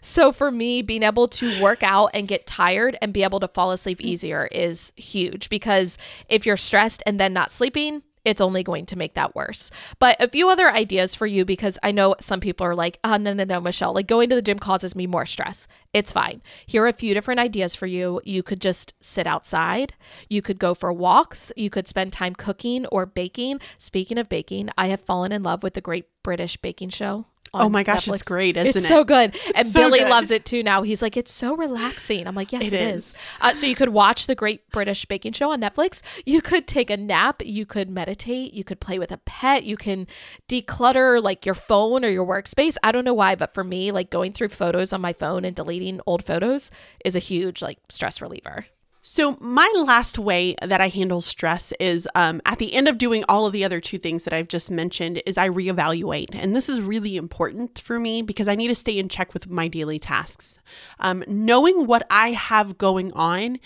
So 0.00 0.32
for 0.32 0.50
me, 0.50 0.82
being 0.82 1.02
able 1.02 1.28
to 1.28 1.62
work 1.62 1.82
out 1.82 2.10
and 2.14 2.28
get 2.28 2.46
tired 2.46 2.96
and 3.00 3.12
be 3.12 3.22
able 3.22 3.40
to 3.40 3.48
fall 3.48 3.72
asleep 3.72 4.00
easier 4.00 4.48
is 4.50 4.92
huge 4.96 5.48
because 5.48 5.98
if 6.28 6.46
you're 6.46 6.56
stressed 6.56 7.02
and 7.06 7.18
then 7.18 7.32
not 7.32 7.50
sleeping, 7.50 8.02
it's 8.24 8.40
only 8.40 8.62
going 8.62 8.86
to 8.86 8.96
make 8.96 9.14
that 9.14 9.34
worse. 9.34 9.70
But 9.98 10.16
a 10.20 10.28
few 10.28 10.50
other 10.50 10.70
ideas 10.70 11.14
for 11.14 11.26
you 11.26 11.44
because 11.44 11.78
I 11.82 11.92
know 11.92 12.14
some 12.20 12.40
people 12.40 12.66
are 12.66 12.74
like, 12.74 12.98
oh, 13.02 13.16
no, 13.16 13.32
no, 13.32 13.44
no, 13.44 13.60
Michelle, 13.60 13.94
like 13.94 14.06
going 14.06 14.28
to 14.28 14.34
the 14.34 14.42
gym 14.42 14.58
causes 14.58 14.94
me 14.94 15.06
more 15.06 15.26
stress. 15.26 15.66
It's 15.94 16.12
fine. 16.12 16.42
Here 16.66 16.84
are 16.84 16.88
a 16.88 16.92
few 16.92 17.14
different 17.14 17.40
ideas 17.40 17.74
for 17.74 17.86
you. 17.86 18.20
You 18.24 18.42
could 18.42 18.60
just 18.60 18.94
sit 19.00 19.26
outside, 19.26 19.94
you 20.28 20.42
could 20.42 20.58
go 20.58 20.74
for 20.74 20.92
walks, 20.92 21.52
you 21.56 21.70
could 21.70 21.88
spend 21.88 22.12
time 22.12 22.34
cooking 22.34 22.86
or 22.86 23.06
baking. 23.06 23.60
Speaking 23.78 24.18
of 24.18 24.28
baking, 24.28 24.70
I 24.76 24.88
have 24.88 25.00
fallen 25.00 25.32
in 25.32 25.42
love 25.42 25.62
with 25.62 25.74
the 25.74 25.80
Great 25.80 26.06
British 26.22 26.56
Baking 26.58 26.90
Show 26.90 27.24
oh 27.54 27.68
my 27.68 27.82
gosh, 27.82 28.06
Netflix. 28.06 28.14
it's 28.14 28.22
great, 28.22 28.56
isn't 28.56 28.66
it? 28.66 28.76
it's 28.76 28.84
it? 28.84 28.88
so 28.88 29.04
good. 29.04 29.36
and 29.54 29.68
so 29.68 29.80
Billy 29.80 30.00
good. 30.00 30.08
loves 30.08 30.30
it 30.30 30.44
too 30.44 30.62
now. 30.62 30.82
He's 30.82 31.02
like, 31.02 31.16
it's 31.16 31.32
so 31.32 31.56
relaxing. 31.56 32.26
I'm 32.26 32.34
like, 32.34 32.52
yes, 32.52 32.68
it, 32.68 32.72
it 32.74 32.80
is. 32.80 33.12
is. 33.14 33.18
Uh, 33.40 33.52
so 33.52 33.66
you 33.66 33.74
could 33.74 33.90
watch 33.90 34.26
the 34.26 34.34
Great 34.34 34.68
British 34.70 35.04
Baking 35.04 35.32
Show 35.32 35.50
on 35.50 35.60
Netflix. 35.60 36.02
You 36.26 36.40
could 36.40 36.66
take 36.66 36.90
a 36.90 36.96
nap. 36.96 37.42
You 37.44 37.66
could 37.66 37.90
meditate. 37.90 38.54
You 38.54 38.64
could 38.64 38.80
play 38.80 38.98
with 38.98 39.12
a 39.12 39.18
pet. 39.18 39.64
You 39.64 39.76
can 39.76 40.06
declutter 40.48 41.22
like 41.22 41.46
your 41.46 41.54
phone 41.54 42.04
or 42.04 42.08
your 42.08 42.26
workspace. 42.26 42.76
I 42.82 42.92
don't 42.92 43.04
know 43.04 43.14
why, 43.14 43.34
but 43.34 43.54
for 43.54 43.64
me, 43.64 43.92
like 43.92 44.10
going 44.10 44.32
through 44.32 44.48
photos 44.48 44.92
on 44.92 45.00
my 45.00 45.12
phone 45.12 45.44
and 45.44 45.54
deleting 45.54 46.00
old 46.06 46.24
photos 46.24 46.70
is 47.04 47.14
a 47.14 47.20
huge 47.20 47.62
like 47.62 47.78
stress 47.88 48.20
reliever. 48.20 48.66
So, 49.10 49.38
my 49.40 49.72
last 49.74 50.18
way 50.18 50.54
that 50.62 50.82
I 50.82 50.88
handle 50.88 51.22
stress 51.22 51.72
is 51.80 52.06
um, 52.14 52.42
at 52.44 52.58
the 52.58 52.74
end 52.74 52.88
of 52.88 52.98
doing 52.98 53.24
all 53.26 53.46
of 53.46 53.54
the 53.54 53.64
other 53.64 53.80
two 53.80 53.96
things 53.96 54.24
that 54.24 54.34
I've 54.34 54.48
just 54.48 54.70
mentioned, 54.70 55.22
is 55.24 55.38
I 55.38 55.48
reevaluate. 55.48 56.34
And 56.34 56.54
this 56.54 56.68
is 56.68 56.82
really 56.82 57.16
important 57.16 57.78
for 57.78 57.98
me 57.98 58.20
because 58.20 58.48
I 58.48 58.54
need 58.54 58.68
to 58.68 58.74
stay 58.74 58.98
in 58.98 59.08
check 59.08 59.32
with 59.32 59.48
my 59.48 59.66
daily 59.66 59.98
tasks. 59.98 60.58
Um, 60.98 61.24
knowing 61.26 61.86
what 61.86 62.06
I 62.10 62.32
have 62.32 62.76
going 62.76 63.10
on, 63.14 63.60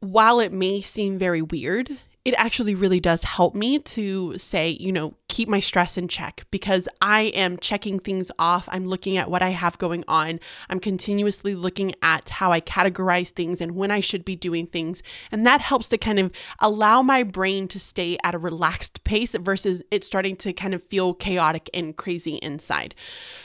while 0.00 0.40
it 0.40 0.50
may 0.50 0.80
seem 0.80 1.18
very 1.18 1.42
weird, 1.42 1.90
it 2.24 2.32
actually 2.38 2.74
really 2.74 3.00
does 3.00 3.24
help 3.24 3.54
me 3.54 3.80
to 3.80 4.38
say, 4.38 4.70
you 4.70 4.92
know, 4.92 5.12
keep 5.32 5.48
my 5.48 5.60
stress 5.60 5.96
in 5.96 6.08
check 6.08 6.44
because 6.50 6.90
I 7.00 7.22
am 7.34 7.56
checking 7.56 7.98
things 7.98 8.30
off. 8.38 8.68
I'm 8.70 8.84
looking 8.84 9.16
at 9.16 9.30
what 9.30 9.40
I 9.40 9.48
have 9.48 9.78
going 9.78 10.04
on. 10.06 10.38
I'm 10.68 10.78
continuously 10.78 11.54
looking 11.54 11.94
at 12.02 12.28
how 12.28 12.52
I 12.52 12.60
categorize 12.60 13.30
things 13.30 13.62
and 13.62 13.72
when 13.72 13.90
I 13.90 14.00
should 14.00 14.26
be 14.26 14.36
doing 14.36 14.66
things. 14.66 15.02
And 15.32 15.46
that 15.46 15.62
helps 15.62 15.88
to 15.88 15.96
kind 15.96 16.18
of 16.18 16.32
allow 16.58 17.00
my 17.00 17.22
brain 17.22 17.66
to 17.68 17.80
stay 17.80 18.18
at 18.22 18.34
a 18.34 18.38
relaxed 18.38 19.04
pace 19.04 19.34
versus 19.34 19.82
it 19.90 20.04
starting 20.04 20.36
to 20.36 20.52
kind 20.52 20.74
of 20.74 20.82
feel 20.82 21.14
chaotic 21.14 21.70
and 21.72 21.96
crazy 21.96 22.36
inside. 22.36 22.94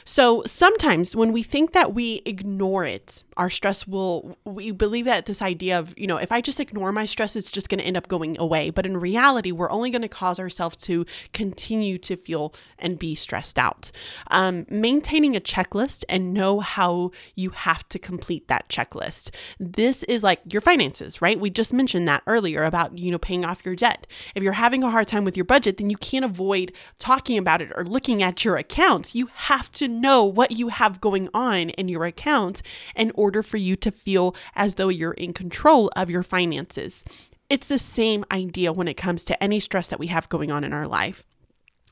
So 0.04 0.44
sometimes 0.46 1.16
when 1.16 1.32
we 1.32 1.42
think 1.42 1.72
that 1.72 1.94
we 1.94 2.22
ignore 2.26 2.84
it, 2.84 3.24
our 3.38 3.50
stress 3.50 3.88
will, 3.88 4.38
we 4.44 4.72
believe 4.72 5.06
that 5.06 5.26
this 5.26 5.42
idea 5.42 5.80
of, 5.80 5.98
you 5.98 6.08
know, 6.08 6.18
if 6.18 6.34
I 6.34 6.42
just 6.42 6.60
ignore 6.60 6.92
my 6.92 7.06
stress, 7.06 7.38
it's 7.38 7.50
just 7.50 7.70
going 7.70 7.80
to 7.80 7.86
end 7.86 7.96
up 7.96 8.10
going 8.10 8.38
away. 8.40 8.72
But 8.72 8.86
in 8.86 8.98
reality, 8.98 9.54
we're 9.54 9.72
only 9.72 9.90
going 9.90 10.02
to 10.02 10.10
cause 10.10 10.38
ourselves 10.38 10.76
to 10.88 11.06
continue 11.34 11.77
continue 11.78 11.98
to 12.00 12.18
feel 12.18 12.54
and 12.80 12.98
be 12.98 13.14
stressed 13.14 13.60
out. 13.60 13.92
Um, 14.32 14.66
maintaining 14.70 15.36
a 15.36 15.40
checklist 15.40 16.04
and 16.10 16.34
know 16.34 16.60
how 16.60 17.12
you 17.36 17.52
have 17.52 17.88
to 17.90 18.00
complete 18.00 18.48
that 18.48 18.68
checklist. 18.68 19.30
This 19.60 20.04
is 20.04 20.24
like 20.24 20.42
your 20.52 20.62
finances, 20.62 21.22
right? 21.22 21.40
We 21.40 21.52
just 21.52 21.74
mentioned 21.74 22.08
that 22.08 22.24
earlier 22.26 22.64
about, 22.64 22.98
you 22.98 23.12
know, 23.12 23.20
paying 23.20 23.46
off 23.46 23.66
your 23.66 23.76
debt. 23.76 24.08
If 24.34 24.42
you're 24.42 24.54
having 24.54 24.84
a 24.84 24.90
hard 24.90 25.08
time 25.08 25.24
with 25.24 25.38
your 25.38 25.46
budget, 25.46 25.78
then 25.78 25.92
you 25.92 25.98
can't 25.98 26.26
avoid 26.26 26.72
talking 26.98 27.38
about 27.38 27.62
it 27.62 27.72
or 27.76 27.86
looking 27.86 28.24
at 28.24 28.44
your 28.44 28.58
accounts. 28.58 29.14
You 29.14 29.30
have 29.34 29.72
to 29.74 29.88
know 29.88 30.24
what 30.24 30.52
you 30.52 30.70
have 30.70 31.00
going 31.00 31.30
on 31.34 31.70
in 31.72 31.90
your 31.90 32.06
account 32.06 32.64
in 32.96 33.12
order 33.14 33.44
for 33.44 33.58
you 33.58 33.76
to 33.76 33.92
feel 33.92 34.36
as 34.56 34.76
though 34.76 34.90
you're 34.90 35.14
in 35.14 35.34
control 35.34 35.92
of 35.96 36.10
your 36.10 36.24
finances. 36.24 37.04
It's 37.50 37.68
the 37.70 37.78
same 37.78 38.26
idea 38.32 38.74
when 38.74 38.88
it 38.88 38.96
comes 38.98 39.24
to 39.26 39.42
any 39.42 39.60
stress 39.60 39.88
that 39.88 40.00
we 40.00 40.08
have 40.08 40.28
going 40.28 40.52
on 40.52 40.64
in 40.64 40.74
our 40.74 40.88
life. 40.88 41.24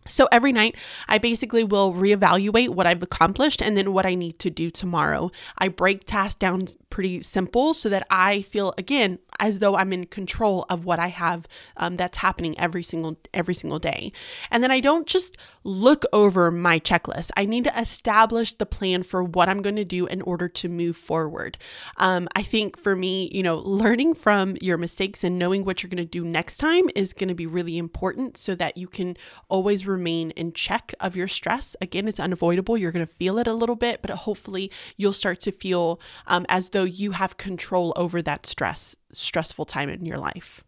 So 0.07 0.27
every 0.31 0.51
night, 0.51 0.75
I 1.07 1.17
basically 1.17 1.63
will 1.63 1.93
reevaluate 1.93 2.69
what 2.69 2.85
I've 2.85 3.01
accomplished 3.01 3.61
and 3.61 3.75
then 3.75 3.93
what 3.93 4.05
I 4.05 4.15
need 4.15 4.39
to 4.39 4.49
do 4.49 4.69
tomorrow. 4.69 5.31
I 5.57 5.67
break 5.69 6.05
tasks 6.05 6.35
down 6.35 6.65
pretty 6.89 7.21
simple 7.21 7.73
so 7.73 7.89
that 7.89 8.05
I 8.09 8.41
feel 8.41 8.73
again 8.77 9.19
as 9.39 9.59
though 9.59 9.75
I'm 9.75 9.91
in 9.91 10.05
control 10.05 10.65
of 10.69 10.85
what 10.85 10.99
I 10.99 11.07
have 11.07 11.47
um, 11.77 11.97
that's 11.97 12.19
happening 12.19 12.57
every 12.57 12.83
single 12.83 13.17
every 13.33 13.53
single 13.53 13.79
day. 13.79 14.11
And 14.51 14.63
then 14.63 14.71
I 14.71 14.79
don't 14.79 15.07
just 15.07 15.37
look 15.63 16.03
over 16.13 16.51
my 16.51 16.79
checklist. 16.79 17.31
I 17.35 17.45
need 17.45 17.65
to 17.65 17.79
establish 17.79 18.53
the 18.53 18.65
plan 18.65 19.03
for 19.03 19.23
what 19.23 19.49
I'm 19.49 19.61
going 19.61 19.75
to 19.75 19.85
do 19.85 20.05
in 20.05 20.21
order 20.21 20.47
to 20.47 20.69
move 20.69 20.95
forward. 20.95 21.57
Um, 21.97 22.29
I 22.35 22.43
think 22.43 22.77
for 22.77 22.95
me, 22.95 23.29
you 23.33 23.43
know, 23.43 23.57
learning 23.57 24.13
from 24.13 24.55
your 24.61 24.77
mistakes 24.77 25.23
and 25.23 25.39
knowing 25.39 25.65
what 25.65 25.81
you're 25.81 25.89
going 25.89 25.97
to 25.97 26.05
do 26.05 26.23
next 26.23 26.57
time 26.57 26.85
is 26.95 27.13
going 27.13 27.29
to 27.29 27.35
be 27.35 27.47
really 27.47 27.77
important 27.77 28.37
so 28.37 28.55
that 28.55 28.77
you 28.77 28.87
can 28.87 29.17
always 29.49 29.85
remain 29.95 30.31
in 30.31 30.53
check 30.53 30.93
of 30.99 31.15
your 31.15 31.27
stress. 31.27 31.75
Again, 31.81 32.07
it's 32.07 32.19
unavoidable. 32.19 32.77
You're 32.77 32.91
going 32.91 33.05
to 33.05 33.11
feel 33.11 33.37
it 33.37 33.47
a 33.47 33.53
little 33.53 33.75
bit, 33.75 34.01
but 34.01 34.11
hopefully 34.11 34.71
you'll 34.97 35.13
start 35.13 35.39
to 35.41 35.51
feel 35.51 35.99
um, 36.27 36.45
as 36.49 36.69
though 36.69 36.83
you 36.83 37.11
have 37.11 37.37
control 37.37 37.93
over 37.95 38.21
that 38.21 38.45
stress 38.45 38.95
stressful 39.11 39.65
time 39.65 39.89
in 39.89 40.05
your 40.05 40.17
life. 40.17 40.64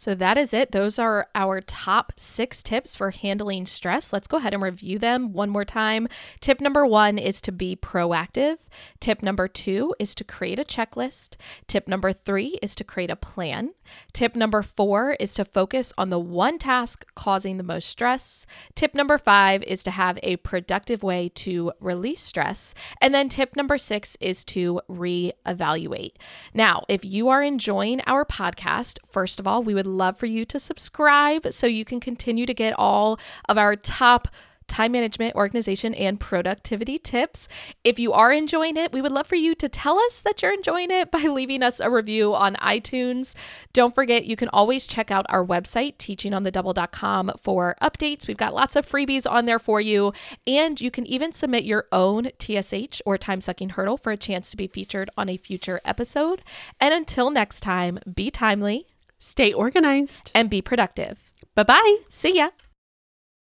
So 0.00 0.14
that 0.14 0.38
is 0.38 0.54
it. 0.54 0.72
Those 0.72 0.98
are 0.98 1.28
our 1.34 1.60
top 1.60 2.14
six 2.16 2.62
tips 2.62 2.96
for 2.96 3.10
handling 3.10 3.66
stress. 3.66 4.14
Let's 4.14 4.28
go 4.28 4.38
ahead 4.38 4.54
and 4.54 4.62
review 4.62 4.98
them 4.98 5.34
one 5.34 5.50
more 5.50 5.66
time. 5.66 6.08
Tip 6.40 6.62
number 6.62 6.86
one 6.86 7.18
is 7.18 7.42
to 7.42 7.52
be 7.52 7.76
proactive. 7.76 8.60
Tip 8.98 9.22
number 9.22 9.46
two 9.46 9.94
is 9.98 10.14
to 10.14 10.24
create 10.24 10.58
a 10.58 10.64
checklist. 10.64 11.36
Tip 11.66 11.86
number 11.86 12.14
three 12.14 12.58
is 12.62 12.74
to 12.76 12.82
create 12.82 13.10
a 13.10 13.14
plan. 13.14 13.74
Tip 14.14 14.34
number 14.34 14.62
four 14.62 15.18
is 15.20 15.34
to 15.34 15.44
focus 15.44 15.92
on 15.98 16.08
the 16.08 16.18
one 16.18 16.56
task 16.56 17.04
causing 17.14 17.58
the 17.58 17.62
most 17.62 17.86
stress. 17.86 18.46
Tip 18.74 18.94
number 18.94 19.18
five 19.18 19.62
is 19.64 19.82
to 19.82 19.90
have 19.90 20.18
a 20.22 20.36
productive 20.36 21.02
way 21.02 21.28
to 21.28 21.72
release 21.78 22.22
stress. 22.22 22.74
And 23.02 23.12
then 23.12 23.28
tip 23.28 23.54
number 23.54 23.76
six 23.76 24.16
is 24.18 24.46
to 24.46 24.80
reevaluate. 24.88 26.14
Now, 26.54 26.84
if 26.88 27.04
you 27.04 27.28
are 27.28 27.42
enjoying 27.42 28.00
our 28.06 28.24
podcast, 28.24 28.98
first 29.06 29.38
of 29.38 29.46
all, 29.46 29.62
we 29.62 29.74
would 29.74 29.89
love 29.90 30.16
for 30.16 30.26
you 30.26 30.44
to 30.46 30.58
subscribe 30.58 31.52
so 31.52 31.66
you 31.66 31.84
can 31.84 32.00
continue 32.00 32.46
to 32.46 32.54
get 32.54 32.74
all 32.78 33.18
of 33.48 33.58
our 33.58 33.76
top 33.76 34.28
time 34.70 34.92
management, 34.92 35.34
organization, 35.34 35.92
and 35.94 36.18
productivity 36.18 36.96
tips. 36.96 37.48
If 37.82 37.98
you 37.98 38.12
are 38.12 38.32
enjoying 38.32 38.76
it, 38.76 38.92
we 38.92 39.02
would 39.02 39.12
love 39.12 39.26
for 39.26 39.34
you 39.34 39.54
to 39.56 39.68
tell 39.68 39.98
us 39.98 40.22
that 40.22 40.40
you're 40.40 40.54
enjoying 40.54 40.90
it 40.90 41.10
by 41.10 41.22
leaving 41.22 41.62
us 41.62 41.80
a 41.80 41.90
review 41.90 42.34
on 42.34 42.54
iTunes. 42.56 43.34
Don't 43.72 43.94
forget, 43.94 44.24
you 44.24 44.36
can 44.36 44.48
always 44.48 44.86
check 44.86 45.10
out 45.10 45.26
our 45.28 45.44
website, 45.44 45.96
teachingonthedouble.com, 45.96 47.32
for 47.38 47.74
updates. 47.82 48.28
We've 48.28 48.36
got 48.36 48.54
lots 48.54 48.76
of 48.76 48.86
freebies 48.86 49.30
on 49.30 49.46
there 49.46 49.58
for 49.58 49.80
you. 49.80 50.12
And 50.46 50.80
you 50.80 50.90
can 50.90 51.04
even 51.06 51.32
submit 51.32 51.64
your 51.64 51.86
own 51.90 52.30
TSH 52.38 53.02
or 53.04 53.18
time 53.18 53.40
sucking 53.40 53.70
hurdle 53.70 53.96
for 53.96 54.12
a 54.12 54.16
chance 54.16 54.50
to 54.52 54.56
be 54.56 54.68
featured 54.68 55.10
on 55.18 55.28
a 55.28 55.36
future 55.36 55.80
episode. 55.84 56.42
And 56.80 56.94
until 56.94 57.30
next 57.30 57.60
time, 57.60 57.98
be 58.14 58.30
timely 58.30 58.89
Stay 59.20 59.52
organized 59.52 60.32
and 60.34 60.48
be 60.48 60.62
productive. 60.62 61.30
Bye 61.54 61.64
bye. 61.64 61.96
See 62.08 62.36
ya. 62.36 62.48